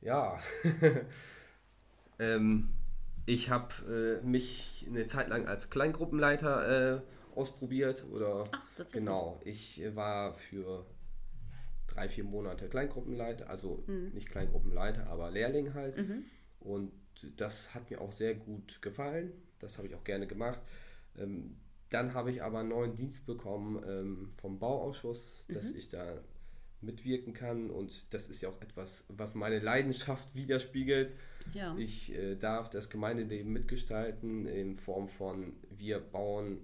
Ja, 0.00 0.38
ähm, 2.18 2.70
ich 3.26 3.50
habe 3.50 4.20
äh, 4.22 4.26
mich 4.26 4.86
eine 4.88 5.06
Zeit 5.06 5.28
lang 5.28 5.46
als 5.46 5.68
Kleingruppenleiter 5.68 6.96
äh, 6.96 7.00
ausprobiert 7.36 8.04
oder 8.12 8.44
Ach, 8.52 8.86
genau. 8.92 9.40
Ich 9.44 9.82
war 9.94 10.34
für 10.34 10.86
drei, 11.88 12.08
vier 12.08 12.24
Monate 12.24 12.68
Kleingruppenleiter, 12.68 13.50
also 13.50 13.82
mhm. 13.86 14.12
nicht 14.14 14.30
Kleingruppenleiter, 14.30 15.06
aber 15.08 15.30
Lehrling 15.30 15.74
halt. 15.74 15.98
Mhm. 15.98 16.24
Und 16.60 16.92
das 17.36 17.74
hat 17.74 17.90
mir 17.90 18.00
auch 18.00 18.12
sehr 18.12 18.34
gut 18.34 18.80
gefallen. 18.80 19.32
Das 19.58 19.78
habe 19.78 19.88
ich 19.88 19.94
auch 19.94 20.04
gerne 20.04 20.26
gemacht. 20.26 20.60
Ähm, 21.18 21.56
dann 21.90 22.14
habe 22.14 22.30
ich 22.30 22.42
aber 22.42 22.60
einen 22.60 22.70
neuen 22.70 22.96
Dienst 22.96 23.26
bekommen 23.26 23.82
ähm, 23.86 24.30
vom 24.40 24.58
Bauausschuss, 24.58 25.46
dass 25.48 25.72
mhm. 25.72 25.78
ich 25.78 25.88
da 25.88 26.18
mitwirken 26.80 27.32
kann 27.32 27.70
und 27.70 28.12
das 28.12 28.28
ist 28.28 28.42
ja 28.42 28.48
auch 28.50 28.60
etwas, 28.60 29.04
was 29.08 29.34
meine 29.34 29.58
Leidenschaft 29.60 30.34
widerspiegelt. 30.34 31.12
Ja. 31.52 31.76
Ich 31.76 32.12
äh, 32.14 32.36
darf 32.36 32.70
das 32.70 32.90
Gemeindeleben 32.90 33.52
mitgestalten 33.52 34.46
in 34.46 34.76
Form 34.76 35.08
von 35.08 35.54
wir 35.70 36.00
bauen 36.00 36.58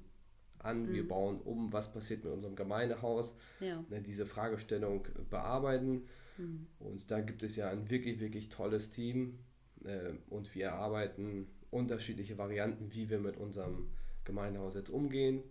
an, 0.58 0.82
mhm. 0.82 0.92
wir 0.92 1.08
bauen 1.08 1.40
um, 1.40 1.72
was 1.72 1.92
passiert 1.92 2.24
mit 2.24 2.32
unserem 2.32 2.56
Gemeindehaus, 2.56 3.34
ja. 3.60 3.84
ne, 3.88 4.00
diese 4.00 4.26
Fragestellung 4.26 5.06
bearbeiten 5.30 6.04
mhm. 6.38 6.66
und 6.78 7.10
da 7.10 7.20
gibt 7.20 7.42
es 7.42 7.56
ja 7.56 7.70
ein 7.70 7.90
wirklich, 7.90 8.20
wirklich 8.20 8.48
tolles 8.48 8.90
Team 8.90 9.38
äh, 9.84 10.12
und 10.28 10.54
wir 10.54 10.66
erarbeiten 10.66 11.48
unterschiedliche 11.70 12.38
Varianten, 12.38 12.92
wie 12.92 13.10
wir 13.10 13.18
mit 13.18 13.36
unserem 13.36 13.88
Gemeindehaus 14.24 14.74
jetzt 14.74 14.90
umgehen. 14.90 15.42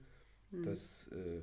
Mhm. 0.52 0.64
Das 0.64 1.10
äh, 1.12 1.42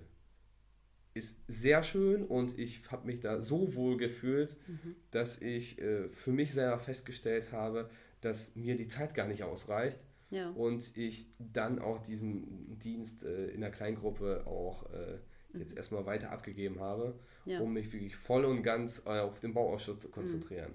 ist 1.14 1.38
sehr 1.48 1.82
schön 1.82 2.24
und 2.24 2.58
ich 2.58 2.90
habe 2.90 3.06
mich 3.06 3.20
da 3.20 3.40
so 3.40 3.74
wohl 3.74 3.96
gefühlt, 3.96 4.56
mhm. 4.66 4.94
dass 5.10 5.40
ich 5.40 5.80
äh, 5.80 6.08
für 6.10 6.32
mich 6.32 6.52
selber 6.52 6.78
festgestellt 6.78 7.52
habe, 7.52 7.90
dass 8.20 8.54
mir 8.54 8.76
die 8.76 8.88
Zeit 8.88 9.14
gar 9.14 9.26
nicht 9.26 9.42
ausreicht. 9.42 9.98
Ja. 10.30 10.50
Und 10.50 10.96
ich 10.96 11.26
dann 11.38 11.78
auch 11.78 12.02
diesen 12.02 12.78
Dienst 12.78 13.24
äh, 13.24 13.48
in 13.48 13.62
der 13.62 13.70
Kleingruppe 13.70 14.46
auch 14.46 14.84
äh, 14.92 15.18
jetzt 15.58 15.72
mhm. 15.72 15.78
erstmal 15.78 16.06
weiter 16.06 16.30
abgegeben 16.30 16.80
habe, 16.80 17.18
ja. 17.46 17.60
um 17.60 17.72
mich 17.72 17.92
wirklich 17.92 18.16
voll 18.16 18.44
und 18.44 18.62
ganz 18.62 19.02
äh, 19.06 19.20
auf 19.20 19.40
den 19.40 19.54
Bauausschuss 19.54 19.98
zu 19.98 20.10
konzentrieren. 20.10 20.72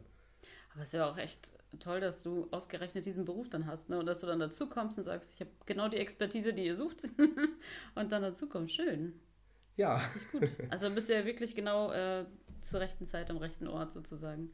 Aber 0.73 0.81
es 0.81 0.87
ist 0.87 0.93
ja 0.93 1.09
auch 1.09 1.17
echt 1.17 1.39
toll, 1.79 1.99
dass 1.99 2.21
du 2.21 2.47
ausgerechnet 2.51 3.05
diesen 3.05 3.25
Beruf 3.25 3.49
dann 3.49 3.67
hast, 3.67 3.89
ne? 3.89 3.99
Und 3.99 4.05
dass 4.05 4.21
du 4.21 4.27
dann 4.27 4.39
dazu 4.39 4.67
kommst 4.67 4.97
und 4.97 5.03
sagst, 5.03 5.35
ich 5.35 5.41
habe 5.41 5.51
genau 5.65 5.87
die 5.87 5.97
Expertise, 5.97 6.53
die 6.53 6.65
ihr 6.65 6.75
sucht. 6.75 7.03
und 7.95 8.11
dann 8.11 8.21
dazu 8.21 8.47
kommst. 8.47 8.75
Schön. 8.75 9.19
Ja. 9.75 10.01
gut. 10.31 10.49
Also 10.69 10.89
bist 10.91 11.09
du 11.09 11.13
ja 11.13 11.25
wirklich 11.25 11.55
genau 11.55 11.91
äh, 11.91 12.25
zur 12.61 12.79
rechten 12.79 13.05
Zeit 13.05 13.29
am 13.29 13.37
rechten 13.37 13.67
Ort 13.67 13.93
sozusagen. 13.93 14.51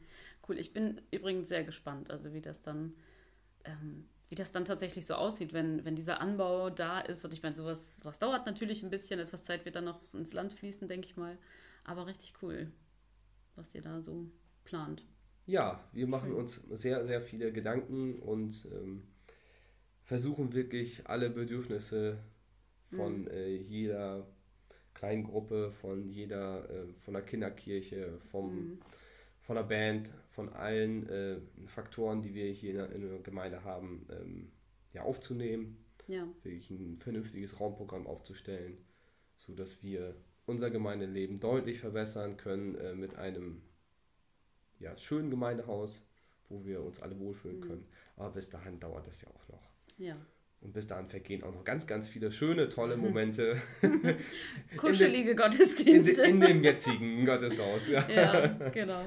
Cool. 0.48 0.58
Ich 0.58 0.72
bin 0.72 1.00
übrigens 1.10 1.48
sehr 1.48 1.64
gespannt, 1.64 2.10
also 2.10 2.32
wie 2.32 2.40
das 2.40 2.62
dann, 2.62 2.94
ähm, 3.64 4.08
wie 4.28 4.34
das 4.34 4.52
dann 4.52 4.64
tatsächlich 4.64 5.06
so 5.06 5.14
aussieht, 5.14 5.52
wenn, 5.52 5.84
wenn 5.84 5.96
dieser 5.96 6.20
Anbau 6.20 6.70
da 6.70 7.00
ist. 7.00 7.24
Und 7.24 7.32
ich 7.32 7.42
meine, 7.42 7.56
sowas 7.56 8.00
was 8.02 8.18
dauert 8.18 8.46
natürlich 8.46 8.82
ein 8.82 8.90
bisschen, 8.90 9.20
etwas 9.20 9.44
Zeit 9.44 9.64
wird 9.64 9.76
dann 9.76 9.84
noch 9.84 10.00
ins 10.12 10.32
Land 10.32 10.54
fließen, 10.54 10.88
denke 10.88 11.06
ich 11.06 11.16
mal. 11.16 11.38
Aber 11.84 12.06
richtig 12.06 12.34
cool, 12.42 12.70
was 13.56 13.74
ihr 13.74 13.82
da 13.82 14.00
so 14.00 14.26
plant. 14.64 15.04
Ja, 15.46 15.84
wir 15.92 16.06
machen 16.06 16.32
uns 16.32 16.56
sehr, 16.70 17.06
sehr 17.06 17.20
viele 17.20 17.52
Gedanken 17.52 18.20
und 18.20 18.66
ähm, 18.72 19.02
versuchen 20.04 20.52
wirklich 20.52 21.08
alle 21.08 21.30
Bedürfnisse 21.30 22.18
von 22.90 23.22
mhm. 23.22 23.28
äh, 23.28 23.56
jeder 23.56 24.26
Kleingruppe, 25.00 25.70
von 25.70 26.10
jeder, 26.10 26.68
äh, 26.68 26.92
von 26.92 27.14
der 27.14 27.22
Kinderkirche, 27.22 28.18
vom, 28.20 28.54
mhm. 28.54 28.78
von 29.40 29.56
der 29.56 29.62
Band, 29.62 30.12
von 30.28 30.50
allen 30.50 31.08
äh, 31.08 31.38
Faktoren, 31.66 32.20
die 32.20 32.34
wir 32.34 32.52
hier 32.52 32.72
in 32.72 32.76
der, 32.76 32.92
in 32.92 33.00
der 33.08 33.18
Gemeinde 33.20 33.64
haben, 33.64 34.06
ähm, 34.10 34.52
ja, 34.92 35.02
aufzunehmen, 35.02 35.82
ja. 36.06 36.28
wirklich 36.42 36.68
ein 36.68 36.98
vernünftiges 36.98 37.58
Raumprogramm 37.60 38.06
aufzustellen, 38.06 38.76
sodass 39.38 39.82
wir 39.82 40.14
unser 40.44 40.70
Gemeindeleben 40.70 41.40
deutlich 41.40 41.80
verbessern 41.80 42.36
können 42.36 42.74
äh, 42.74 42.94
mit 42.94 43.14
einem 43.14 43.62
ja, 44.80 44.94
schönen 44.98 45.30
Gemeindehaus, 45.30 46.06
wo 46.50 46.66
wir 46.66 46.82
uns 46.82 47.00
alle 47.00 47.18
wohlfühlen 47.18 47.60
mhm. 47.60 47.64
können. 47.64 47.88
Aber 48.16 48.32
bis 48.32 48.50
dahin 48.50 48.78
dauert 48.78 49.06
das 49.06 49.22
ja 49.22 49.28
auch 49.28 49.48
noch. 49.48 49.62
Ja. 49.96 50.16
Und 50.62 50.74
bis 50.74 50.86
dahin 50.86 51.08
vergehen 51.08 51.42
auch 51.42 51.54
noch 51.54 51.64
ganz, 51.64 51.86
ganz 51.86 52.08
viele 52.08 52.30
schöne, 52.30 52.68
tolle 52.68 52.96
Momente. 52.98 53.60
Kuschelige 54.76 55.30
in 55.30 55.36
Gottesdienste. 55.36 56.22
In, 56.22 56.34
in, 56.34 56.40
dem 56.40 56.64
jetzigen 56.64 57.24
Gotteshaus. 57.26 57.88
Ja, 57.88 58.08
ja 58.08 58.46
genau. 58.70 59.04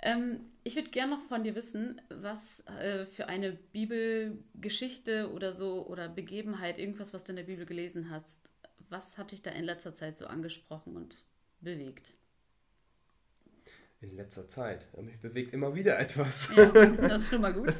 Ähm, 0.00 0.40
ich 0.64 0.76
würde 0.76 0.90
gerne 0.90 1.16
noch 1.16 1.22
von 1.22 1.44
dir 1.44 1.54
wissen, 1.54 2.00
was 2.08 2.64
äh, 2.66 3.06
für 3.06 3.28
eine 3.28 3.52
Bibelgeschichte 3.52 5.30
oder 5.32 5.52
so 5.52 5.86
oder 5.86 6.08
Begebenheit, 6.08 6.78
irgendwas, 6.78 7.14
was 7.14 7.24
du 7.24 7.32
in 7.32 7.36
der 7.36 7.44
Bibel 7.44 7.66
gelesen 7.66 8.10
hast, 8.10 8.52
was 8.90 9.18
hat 9.18 9.32
dich 9.32 9.42
da 9.42 9.50
in 9.50 9.64
letzter 9.64 9.94
Zeit 9.94 10.18
so 10.18 10.26
angesprochen 10.26 10.96
und 10.96 11.24
bewegt? 11.60 12.14
In 14.00 14.14
letzter 14.14 14.46
Zeit. 14.46 14.86
Mich 15.02 15.18
bewegt 15.18 15.52
immer 15.52 15.74
wieder 15.74 15.98
etwas. 15.98 16.52
Ja, 16.56 16.66
das 16.66 17.22
ist 17.22 17.30
schon 17.30 17.40
mal 17.40 17.52
gut. 17.52 17.74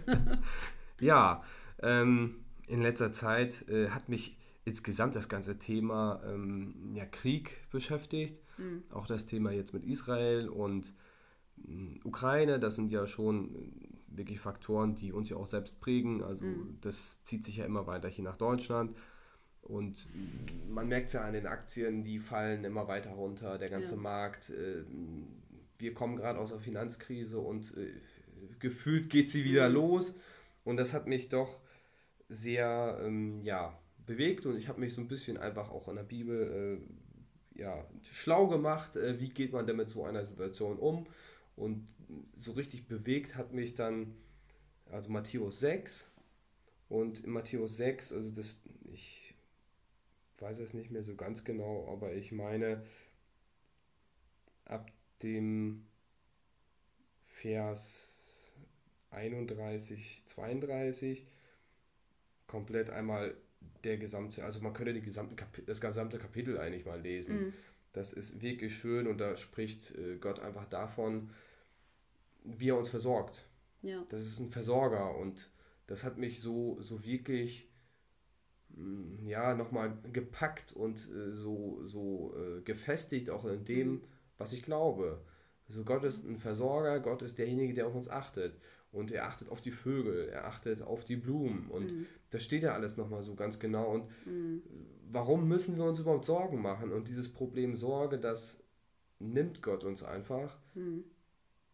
ja, 1.00 1.44
ähm, 1.80 2.44
in 2.68 2.82
letzter 2.82 3.12
Zeit 3.12 3.68
äh, 3.68 3.88
hat 3.90 4.08
mich 4.08 4.36
insgesamt 4.64 5.16
das 5.16 5.28
ganze 5.28 5.58
Thema 5.58 6.22
ähm, 6.26 6.92
ja, 6.94 7.06
Krieg 7.06 7.68
beschäftigt. 7.70 8.40
Mhm. 8.58 8.84
Auch 8.90 9.06
das 9.06 9.26
Thema 9.26 9.50
jetzt 9.50 9.72
mit 9.72 9.84
Israel 9.84 10.48
und 10.48 10.92
äh, 11.66 11.98
Ukraine, 12.04 12.60
das 12.60 12.76
sind 12.76 12.92
ja 12.92 13.06
schon 13.06 13.54
äh, 13.54 14.16
wirklich 14.16 14.40
Faktoren, 14.40 14.94
die 14.94 15.12
uns 15.12 15.30
ja 15.30 15.36
auch 15.36 15.46
selbst 15.46 15.80
prägen. 15.80 16.22
Also 16.22 16.44
mhm. 16.44 16.78
das 16.82 17.22
zieht 17.24 17.44
sich 17.44 17.56
ja 17.56 17.64
immer 17.64 17.86
weiter 17.86 18.08
hier 18.08 18.24
nach 18.24 18.36
Deutschland. 18.36 18.94
Und 19.62 20.08
man 20.68 20.88
merkt 20.88 21.08
es 21.08 21.12
ja 21.14 21.22
an 21.22 21.34
den 21.34 21.46
Aktien, 21.46 22.04
die 22.04 22.18
fallen 22.18 22.64
immer 22.64 22.88
weiter 22.88 23.10
runter, 23.10 23.58
der 23.58 23.68
ganze 23.68 23.94
ja. 23.94 24.00
Markt. 24.00 24.50
Äh, 24.50 24.84
wir 25.78 25.94
kommen 25.94 26.16
gerade 26.16 26.38
aus 26.38 26.50
der 26.50 26.60
Finanzkrise 26.60 27.38
und 27.38 27.76
äh, 27.76 27.92
gefühlt 28.58 29.10
geht 29.10 29.30
sie 29.30 29.44
wieder 29.44 29.68
mhm. 29.68 29.74
los. 29.74 30.14
Und 30.64 30.76
das 30.76 30.92
hat 30.92 31.06
mich 31.06 31.28
doch 31.28 31.60
sehr 32.28 33.00
ähm, 33.02 33.40
ja, 33.42 33.78
bewegt 34.06 34.46
und 34.46 34.56
ich 34.56 34.68
habe 34.68 34.80
mich 34.80 34.94
so 34.94 35.00
ein 35.00 35.08
bisschen 35.08 35.36
einfach 35.36 35.70
auch 35.70 35.88
in 35.88 35.96
der 35.96 36.02
Bibel 36.02 36.80
äh, 37.56 37.60
ja, 37.60 37.84
schlau 38.02 38.46
gemacht, 38.46 38.96
äh, 38.96 39.18
wie 39.20 39.28
geht 39.28 39.52
man 39.52 39.66
denn 39.66 39.76
mit 39.76 39.88
so 39.88 40.04
einer 40.04 40.24
Situation 40.24 40.78
um. 40.78 41.06
Und 41.56 41.88
so 42.36 42.52
richtig 42.52 42.86
bewegt 42.86 43.34
hat 43.34 43.52
mich 43.52 43.74
dann, 43.74 44.14
also 44.90 45.10
Matthäus 45.10 45.60
6. 45.60 46.10
Und 46.88 47.24
in 47.24 47.30
Matthäus 47.30 47.76
6, 47.76 48.12
also 48.12 48.30
das, 48.30 48.62
ich 48.92 49.34
weiß 50.38 50.60
es 50.60 50.72
nicht 50.72 50.90
mehr 50.90 51.02
so 51.02 51.16
ganz 51.16 51.44
genau, 51.44 51.88
aber 51.92 52.14
ich 52.14 52.32
meine, 52.32 52.82
ab 54.64 54.90
dem 55.22 55.84
Vers 57.26 58.14
31, 59.10 60.24
32 60.24 61.26
komplett 62.48 62.90
einmal 62.90 63.36
der 63.84 63.96
gesamte, 63.96 64.42
also 64.44 64.60
man 64.60 64.72
könnte 64.72 64.92
die 64.92 65.00
gesamte 65.00 65.36
Kapi 65.36 65.62
das 65.64 65.80
gesamte 65.80 66.18
Kapitel 66.18 66.58
eigentlich 66.58 66.84
mal 66.84 67.00
lesen. 67.00 67.40
Mhm. 67.40 67.52
Das 67.92 68.12
ist 68.12 68.42
wirklich 68.42 68.76
schön 68.76 69.06
und 69.06 69.18
da 69.18 69.36
spricht 69.36 69.94
äh, 69.94 70.16
Gott 70.16 70.40
einfach 70.40 70.66
davon, 70.66 71.30
wie 72.44 72.70
er 72.70 72.76
uns 72.76 72.88
versorgt. 72.88 73.46
Ja. 73.82 74.04
Das 74.08 74.22
ist 74.22 74.40
ein 74.40 74.50
Versorger 74.50 75.16
und 75.16 75.50
das 75.86 76.04
hat 76.04 76.18
mich 76.18 76.40
so, 76.40 76.80
so 76.80 77.04
wirklich 77.04 77.68
mm, 78.70 79.26
ja, 79.26 79.54
nochmal 79.54 79.96
gepackt 80.12 80.72
und 80.72 81.08
äh, 81.10 81.32
so, 81.32 81.80
so 81.86 82.34
äh, 82.36 82.60
gefestigt, 82.62 83.30
auch 83.30 83.44
in 83.44 83.64
dem, 83.64 83.88
mhm. 83.88 84.04
was 84.36 84.52
ich 84.52 84.62
glaube. 84.62 85.22
Also 85.68 85.84
Gott 85.84 86.04
ist 86.04 86.24
ein 86.24 86.38
Versorger, 86.38 87.00
Gott 87.00 87.22
ist 87.22 87.38
derjenige, 87.38 87.74
der 87.74 87.86
auf 87.86 87.94
uns 87.94 88.08
achtet. 88.08 88.54
Und 88.90 89.12
er 89.12 89.26
achtet 89.26 89.50
auf 89.50 89.60
die 89.60 89.70
Vögel, 89.70 90.28
er 90.28 90.46
achtet 90.46 90.80
auf 90.82 91.04
die 91.04 91.16
Blumen. 91.16 91.68
Und 91.68 91.92
mhm. 91.92 92.06
das 92.30 92.42
steht 92.42 92.62
ja 92.62 92.72
alles 92.72 92.96
nochmal 92.96 93.22
so 93.22 93.34
ganz 93.34 93.58
genau. 93.58 93.92
Und 93.92 94.08
mhm. 94.24 94.62
warum 95.10 95.46
müssen 95.46 95.76
wir 95.76 95.84
uns 95.84 95.98
überhaupt 95.98 96.24
Sorgen 96.24 96.62
machen? 96.62 96.92
Und 96.92 97.08
dieses 97.08 97.32
Problem 97.32 97.76
Sorge, 97.76 98.18
das 98.18 98.64
nimmt 99.18 99.62
Gott 99.62 99.84
uns 99.84 100.02
einfach, 100.02 100.56
mhm. 100.74 101.04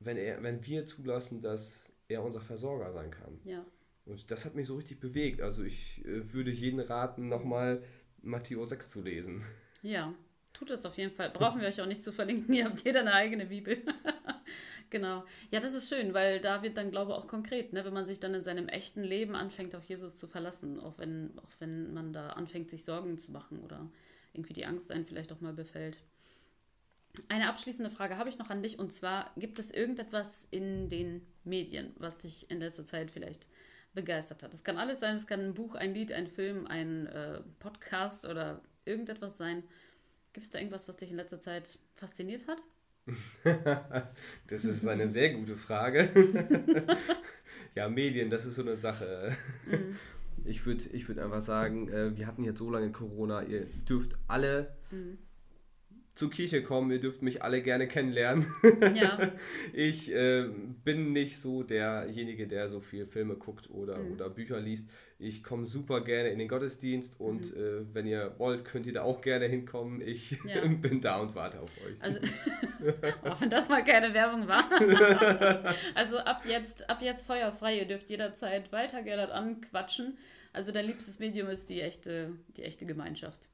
wenn, 0.00 0.16
er, 0.16 0.42
wenn 0.42 0.64
wir 0.66 0.86
zulassen, 0.86 1.40
dass 1.40 1.92
er 2.08 2.22
unser 2.22 2.40
Versorger 2.40 2.92
sein 2.92 3.10
kann. 3.10 3.38
Ja. 3.44 3.64
Und 4.06 4.30
das 4.30 4.44
hat 4.44 4.54
mich 4.54 4.66
so 4.66 4.76
richtig 4.76 5.00
bewegt. 5.00 5.40
Also 5.40 5.62
ich 5.62 6.04
äh, 6.04 6.32
würde 6.32 6.50
jeden 6.50 6.80
raten, 6.80 7.28
nochmal 7.28 7.82
Matthäus 8.22 8.70
6 8.70 8.88
zu 8.88 9.02
lesen. 9.02 9.42
Ja, 9.82 10.14
tut 10.52 10.70
es 10.70 10.84
auf 10.84 10.96
jeden 10.96 11.12
Fall. 11.12 11.30
Brauchen 11.30 11.60
wir 11.60 11.68
euch 11.68 11.80
auch 11.80 11.86
nicht 11.86 12.02
zu 12.02 12.12
verlinken. 12.12 12.54
Ihr 12.54 12.64
habt 12.64 12.82
jeder 12.84 13.00
eine 13.00 13.12
eigene 13.12 13.46
Bibel. 13.46 13.82
Genau. 14.94 15.24
Ja, 15.50 15.58
das 15.58 15.74
ist 15.74 15.88
schön, 15.88 16.14
weil 16.14 16.40
da 16.40 16.62
wird 16.62 16.76
dann, 16.76 16.92
glaube 16.92 17.10
ich, 17.10 17.18
auch 17.18 17.26
konkret, 17.26 17.72
ne, 17.72 17.84
wenn 17.84 17.92
man 17.92 18.06
sich 18.06 18.20
dann 18.20 18.32
in 18.32 18.44
seinem 18.44 18.68
echten 18.68 19.02
Leben 19.02 19.34
anfängt, 19.34 19.74
auf 19.74 19.82
Jesus 19.86 20.14
zu 20.14 20.28
verlassen, 20.28 20.78
auch 20.78 20.98
wenn, 20.98 21.36
auch 21.40 21.50
wenn 21.58 21.92
man 21.92 22.12
da 22.12 22.28
anfängt, 22.28 22.70
sich 22.70 22.84
Sorgen 22.84 23.18
zu 23.18 23.32
machen 23.32 23.58
oder 23.64 23.90
irgendwie 24.34 24.52
die 24.52 24.66
Angst 24.66 24.92
einen 24.92 25.04
vielleicht 25.04 25.32
auch 25.32 25.40
mal 25.40 25.52
befällt. 25.52 25.98
Eine 27.26 27.48
abschließende 27.48 27.90
Frage 27.90 28.18
habe 28.18 28.28
ich 28.28 28.38
noch 28.38 28.50
an 28.50 28.62
dich 28.62 28.78
und 28.78 28.92
zwar: 28.92 29.32
Gibt 29.36 29.58
es 29.58 29.72
irgendetwas 29.72 30.46
in 30.52 30.88
den 30.88 31.26
Medien, 31.42 31.92
was 31.98 32.18
dich 32.18 32.48
in 32.48 32.60
letzter 32.60 32.84
Zeit 32.84 33.10
vielleicht 33.10 33.48
begeistert 33.94 34.44
hat? 34.44 34.54
Es 34.54 34.62
kann 34.62 34.78
alles 34.78 35.00
sein, 35.00 35.16
es 35.16 35.26
kann 35.26 35.40
ein 35.40 35.54
Buch, 35.54 35.74
ein 35.74 35.92
Lied, 35.92 36.12
ein 36.12 36.28
Film, 36.28 36.68
ein 36.68 37.08
äh, 37.08 37.40
Podcast 37.58 38.26
oder 38.26 38.60
irgendetwas 38.84 39.38
sein. 39.38 39.64
Gibt 40.34 40.44
es 40.44 40.50
da 40.52 40.60
irgendwas, 40.60 40.86
was 40.86 40.98
dich 40.98 41.10
in 41.10 41.16
letzter 41.16 41.40
Zeit 41.40 41.80
fasziniert 41.96 42.46
hat? 42.46 42.62
das 44.46 44.64
ist 44.64 44.86
eine 44.86 45.08
sehr 45.08 45.34
gute 45.34 45.56
Frage. 45.56 46.08
ja, 47.74 47.88
Medien, 47.88 48.30
das 48.30 48.46
ist 48.46 48.54
so 48.54 48.62
eine 48.62 48.76
Sache. 48.76 49.36
Mhm. 49.66 49.96
Ich 50.46 50.64
würde 50.66 50.84
ich 50.92 51.08
würd 51.08 51.18
einfach 51.18 51.42
sagen, 51.42 51.88
äh, 51.88 52.16
wir 52.16 52.26
hatten 52.26 52.44
jetzt 52.44 52.58
so 52.58 52.70
lange 52.70 52.92
Corona, 52.92 53.42
ihr 53.42 53.66
dürft 53.88 54.16
alle 54.26 54.74
mhm 54.90 55.18
zur 56.14 56.30
Kirche 56.30 56.62
kommen, 56.62 56.92
ihr 56.92 57.00
dürft 57.00 57.22
mich 57.22 57.42
alle 57.42 57.60
gerne 57.60 57.88
kennenlernen. 57.88 58.46
Ja. 58.94 59.32
Ich 59.72 60.12
äh, 60.12 60.46
bin 60.84 61.12
nicht 61.12 61.40
so 61.40 61.62
derjenige, 61.62 62.46
der 62.46 62.68
so 62.68 62.80
viel 62.80 63.06
Filme 63.06 63.34
guckt 63.34 63.68
oder, 63.70 63.98
mhm. 63.98 64.12
oder 64.12 64.30
Bücher 64.30 64.60
liest. 64.60 64.88
Ich 65.18 65.42
komme 65.42 65.66
super 65.66 66.02
gerne 66.02 66.28
in 66.28 66.38
den 66.38 66.48
Gottesdienst 66.48 67.18
und 67.18 67.54
mhm. 67.54 67.62
äh, 67.62 67.94
wenn 67.94 68.06
ihr 68.06 68.34
wollt, 68.38 68.64
könnt 68.64 68.86
ihr 68.86 68.92
da 68.92 69.02
auch 69.02 69.20
gerne 69.20 69.46
hinkommen. 69.46 70.00
Ich 70.00 70.38
ja. 70.44 70.66
bin 70.80 71.00
da 71.00 71.18
und 71.20 71.34
warte 71.34 71.60
auf 71.60 71.70
euch. 71.84 72.00
Also, 72.00 72.20
auch 73.24 73.40
wenn 73.40 73.50
das 73.50 73.68
mal 73.68 73.82
keine 73.82 74.14
Werbung 74.14 74.46
war. 74.46 74.68
also 75.94 76.18
ab 76.18 76.44
jetzt, 76.48 76.88
ab 76.88 77.02
jetzt 77.02 77.26
feuerfrei, 77.26 77.78
ihr 77.78 77.86
dürft 77.86 78.08
jederzeit 78.08 78.70
Walter 78.70 79.02
Gellert 79.02 79.30
anquatschen. 79.30 80.16
Also 80.52 80.70
dein 80.70 80.86
liebstes 80.86 81.18
Medium 81.18 81.48
ist 81.48 81.68
die 81.70 81.80
echte, 81.80 82.32
die 82.56 82.62
echte 82.62 82.86
Gemeinschaft. 82.86 83.48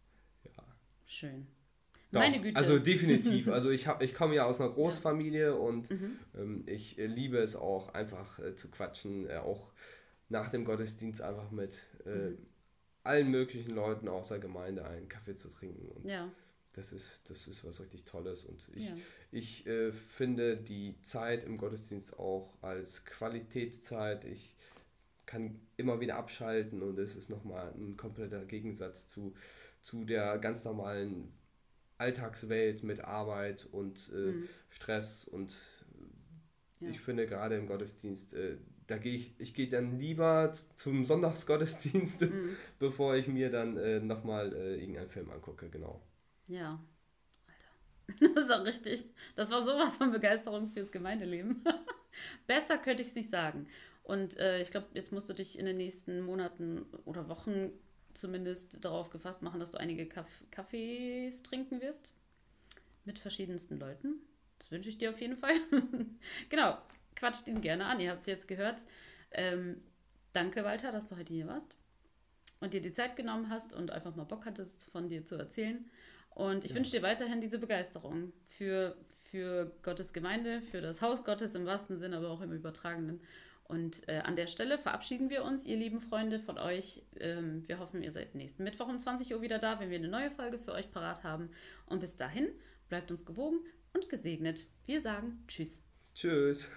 Ja. 0.45 0.63
Schön. 1.07 1.47
Doch, 2.13 2.21
Meine 2.21 2.41
Güte. 2.41 2.57
Also 2.57 2.79
definitiv. 2.79 3.47
Also 3.51 3.71
ich, 3.71 3.89
ich 4.01 4.15
komme 4.15 4.35
ja 4.35 4.47
aus 4.47 4.61
einer 4.61 4.71
Großfamilie 4.71 5.55
und 5.55 5.91
mhm. 5.91 6.19
ähm, 6.37 6.63
ich 6.67 6.99
äh, 6.99 7.07
liebe 7.07 7.39
es 7.39 7.57
auch 7.57 7.95
einfach 7.95 8.39
äh, 8.39 8.57
zu 8.57 8.69
quatschen, 8.71 9.29
äh, 9.29 9.37
auch 9.37 9.73
nach 10.29 10.49
dem 10.49 10.65
Gottesdienst 10.65 11.23
einfach 11.23 11.51
mit 11.51 11.73
äh, 12.07 12.31
mhm. 12.31 12.39
allen 13.05 13.31
möglichen 13.31 13.75
Leuten 13.75 14.09
aus 14.09 14.29
der 14.29 14.39
Gemeinde 14.39 14.85
einen 14.85 15.09
Kaffee 15.09 15.37
zu 15.37 15.49
trinken. 15.49 15.89
Und 15.89 16.09
ja. 16.09 16.31
das 16.75 16.93
ist, 16.93 17.31
das 17.31 17.47
ist 17.47 17.65
was 17.65 17.81
richtig 17.81 18.05
Tolles. 18.05 18.45
Und 18.45 18.61
ich, 18.75 18.89
ja. 18.89 18.97
ich 19.31 19.67
äh, 19.67 19.93
finde 19.93 20.57
die 20.57 21.01
Zeit 21.03 21.45
im 21.45 21.59
Gottesdienst 21.59 22.19
auch 22.19 22.55
als 22.61 23.05
Qualitätszeit. 23.05 24.25
Ich 24.25 24.57
kann 25.27 25.61
immer 25.77 26.01
wieder 26.01 26.17
abschalten 26.17 26.83
und 26.83 26.99
es 26.99 27.15
ist 27.15 27.31
nochmal 27.31 27.73
ein 27.77 27.97
kompletter 27.97 28.45
Gegensatz 28.47 29.07
zu, 29.07 29.35
zu 29.81 30.05
der 30.05 30.39
ganz 30.39 30.65
normalen 30.65 31.33
Alltagswelt 32.01 32.83
mit 32.83 33.05
Arbeit 33.05 33.69
und 33.71 34.11
äh, 34.13 34.33
mhm. 34.33 34.49
Stress 34.69 35.25
und 35.25 35.55
ja. 36.81 36.89
ich 36.89 37.01
finde 37.01 37.27
gerade 37.27 37.57
im 37.57 37.67
Gottesdienst, 37.67 38.35
äh, 38.35 38.57
da 38.87 38.99
gehe 38.99 39.15
ich, 39.15 39.35
ich 39.39 39.55
gehe 39.55 39.69
dann 39.69 39.99
lieber 39.99 40.53
zum 40.75 41.05
Sonntagsgottesdienst, 41.05 42.23
mhm. 42.23 42.57
bevor 42.79 43.15
ich 43.15 43.29
mir 43.29 43.51
dann 43.51 43.77
äh, 43.77 44.01
nochmal 44.01 44.53
äh, 44.53 44.81
irgendeinen 44.81 45.09
Film 45.09 45.31
angucke, 45.31 45.69
genau. 45.69 46.03
Ja, 46.49 46.81
Alter. 47.47 48.35
Das 48.35 48.45
ist 48.45 48.51
auch 48.51 48.65
richtig. 48.65 49.05
Das 49.37 49.51
war 49.51 49.63
sowas 49.63 49.97
von 49.97 50.11
Begeisterung 50.11 50.71
fürs 50.71 50.91
Gemeindeleben. 50.91 51.63
Besser 52.49 52.79
könnte 52.79 53.03
ich 53.03 53.11
es 53.11 53.15
nicht 53.15 53.31
sagen. 53.31 53.69
Und 54.03 54.39
äh, 54.39 54.61
ich 54.61 54.73
glaube, 54.73 54.89
jetzt 54.95 55.13
musst 55.13 55.29
du 55.29 55.35
dich 55.35 55.59
in 55.59 55.67
den 55.67 55.77
nächsten 55.77 56.21
Monaten 56.23 56.85
oder 57.05 57.29
Wochen 57.29 57.71
zumindest 58.15 58.85
darauf 58.85 59.11
gefasst 59.11 59.43
machen, 59.43 59.61
dass 59.61 59.71
du 59.71 59.79
einige 59.79 60.07
Kaff 60.07 60.43
Kaffees 60.51 61.43
trinken 61.43 61.81
wirst. 61.81 62.13
Mit 63.05 63.19
verschiedensten 63.19 63.79
Leuten. 63.79 64.17
Das 64.59 64.71
wünsche 64.71 64.89
ich 64.89 64.99
dir 64.99 65.11
auf 65.11 65.21
jeden 65.21 65.37
Fall. 65.37 65.55
genau, 66.51 66.77
quatscht 67.17 67.49
ihn 67.49 67.61
gerne 67.61 67.87
an. 67.87 67.99
Ihr 67.99 68.11
habt 68.11 68.21
es 68.21 68.27
jetzt 68.27 68.47
gehört. 68.47 68.85
Ähm, 69.31 69.83
danke, 70.33 70.65
Walter, 70.65 70.93
dass 70.93 71.07
du 71.07 71.17
heute 71.17 71.33
hier 71.33 71.47
warst. 71.47 71.77
und 72.61 72.75
dir 72.75 72.83
die 72.83 72.93
Zeit 72.93 73.17
genommen 73.17 73.49
hast 73.49 73.73
und 73.73 73.91
einfach 73.91 74.15
mal 74.17 74.25
Bock 74.25 74.45
hattest, 74.45 74.85
von 74.91 75.09
dir 75.09 75.25
zu 75.25 75.37
erzählen. 75.37 75.91
Und 76.31 76.65
ich 76.65 76.71
ja. 76.71 76.77
wünsche 76.77 76.93
dir 76.93 77.03
weiterhin 77.03 77.41
diese 77.41 77.59
Begeisterung 77.59 78.33
für, 78.47 78.97
für 79.31 79.73
Gottes 79.83 80.13
Gemeinde, 80.13 80.61
für 80.61 80.81
das 80.81 81.01
Haus 81.01 81.25
Gottes 81.25 81.55
im 81.55 81.67
wahrsten 81.67 81.97
Sinne, 81.97 82.19
aber 82.19 82.31
auch 82.31 82.43
im 82.43 82.53
übertragenen. 82.53 83.21
Und 83.71 84.09
äh, 84.09 84.19
an 84.19 84.35
der 84.35 84.49
Stelle 84.49 84.79
verabschieden 84.79 85.31
wir 85.31 85.45
uns, 85.45 85.65
ihr 85.65 85.77
lieben 85.77 86.01
Freunde, 86.01 86.41
von 86.41 86.59
euch. 86.59 87.03
Ähm, 87.21 87.63
wir 87.69 87.79
hoffen, 87.79 88.03
ihr 88.03 88.11
seid 88.11 88.35
nächsten 88.35 88.65
Mittwoch 88.65 88.89
um 88.89 88.99
20 88.99 89.33
Uhr 89.33 89.43
wieder 89.43 89.61
da, 89.61 89.79
wenn 89.79 89.91
wir 89.91 89.99
eine 89.99 90.09
neue 90.09 90.33
Folge 90.33 90.59
für 90.59 90.73
euch 90.73 90.91
parat 90.91 91.23
haben. 91.23 91.51
Und 91.87 92.01
bis 92.01 92.17
dahin, 92.17 92.49
bleibt 92.89 93.13
uns 93.13 93.25
gewogen 93.25 93.61
und 93.93 94.09
gesegnet. 94.09 94.67
Wir 94.87 95.01
sagen 95.01 95.45
Tschüss. 95.47 95.85
Tschüss. 96.15 96.69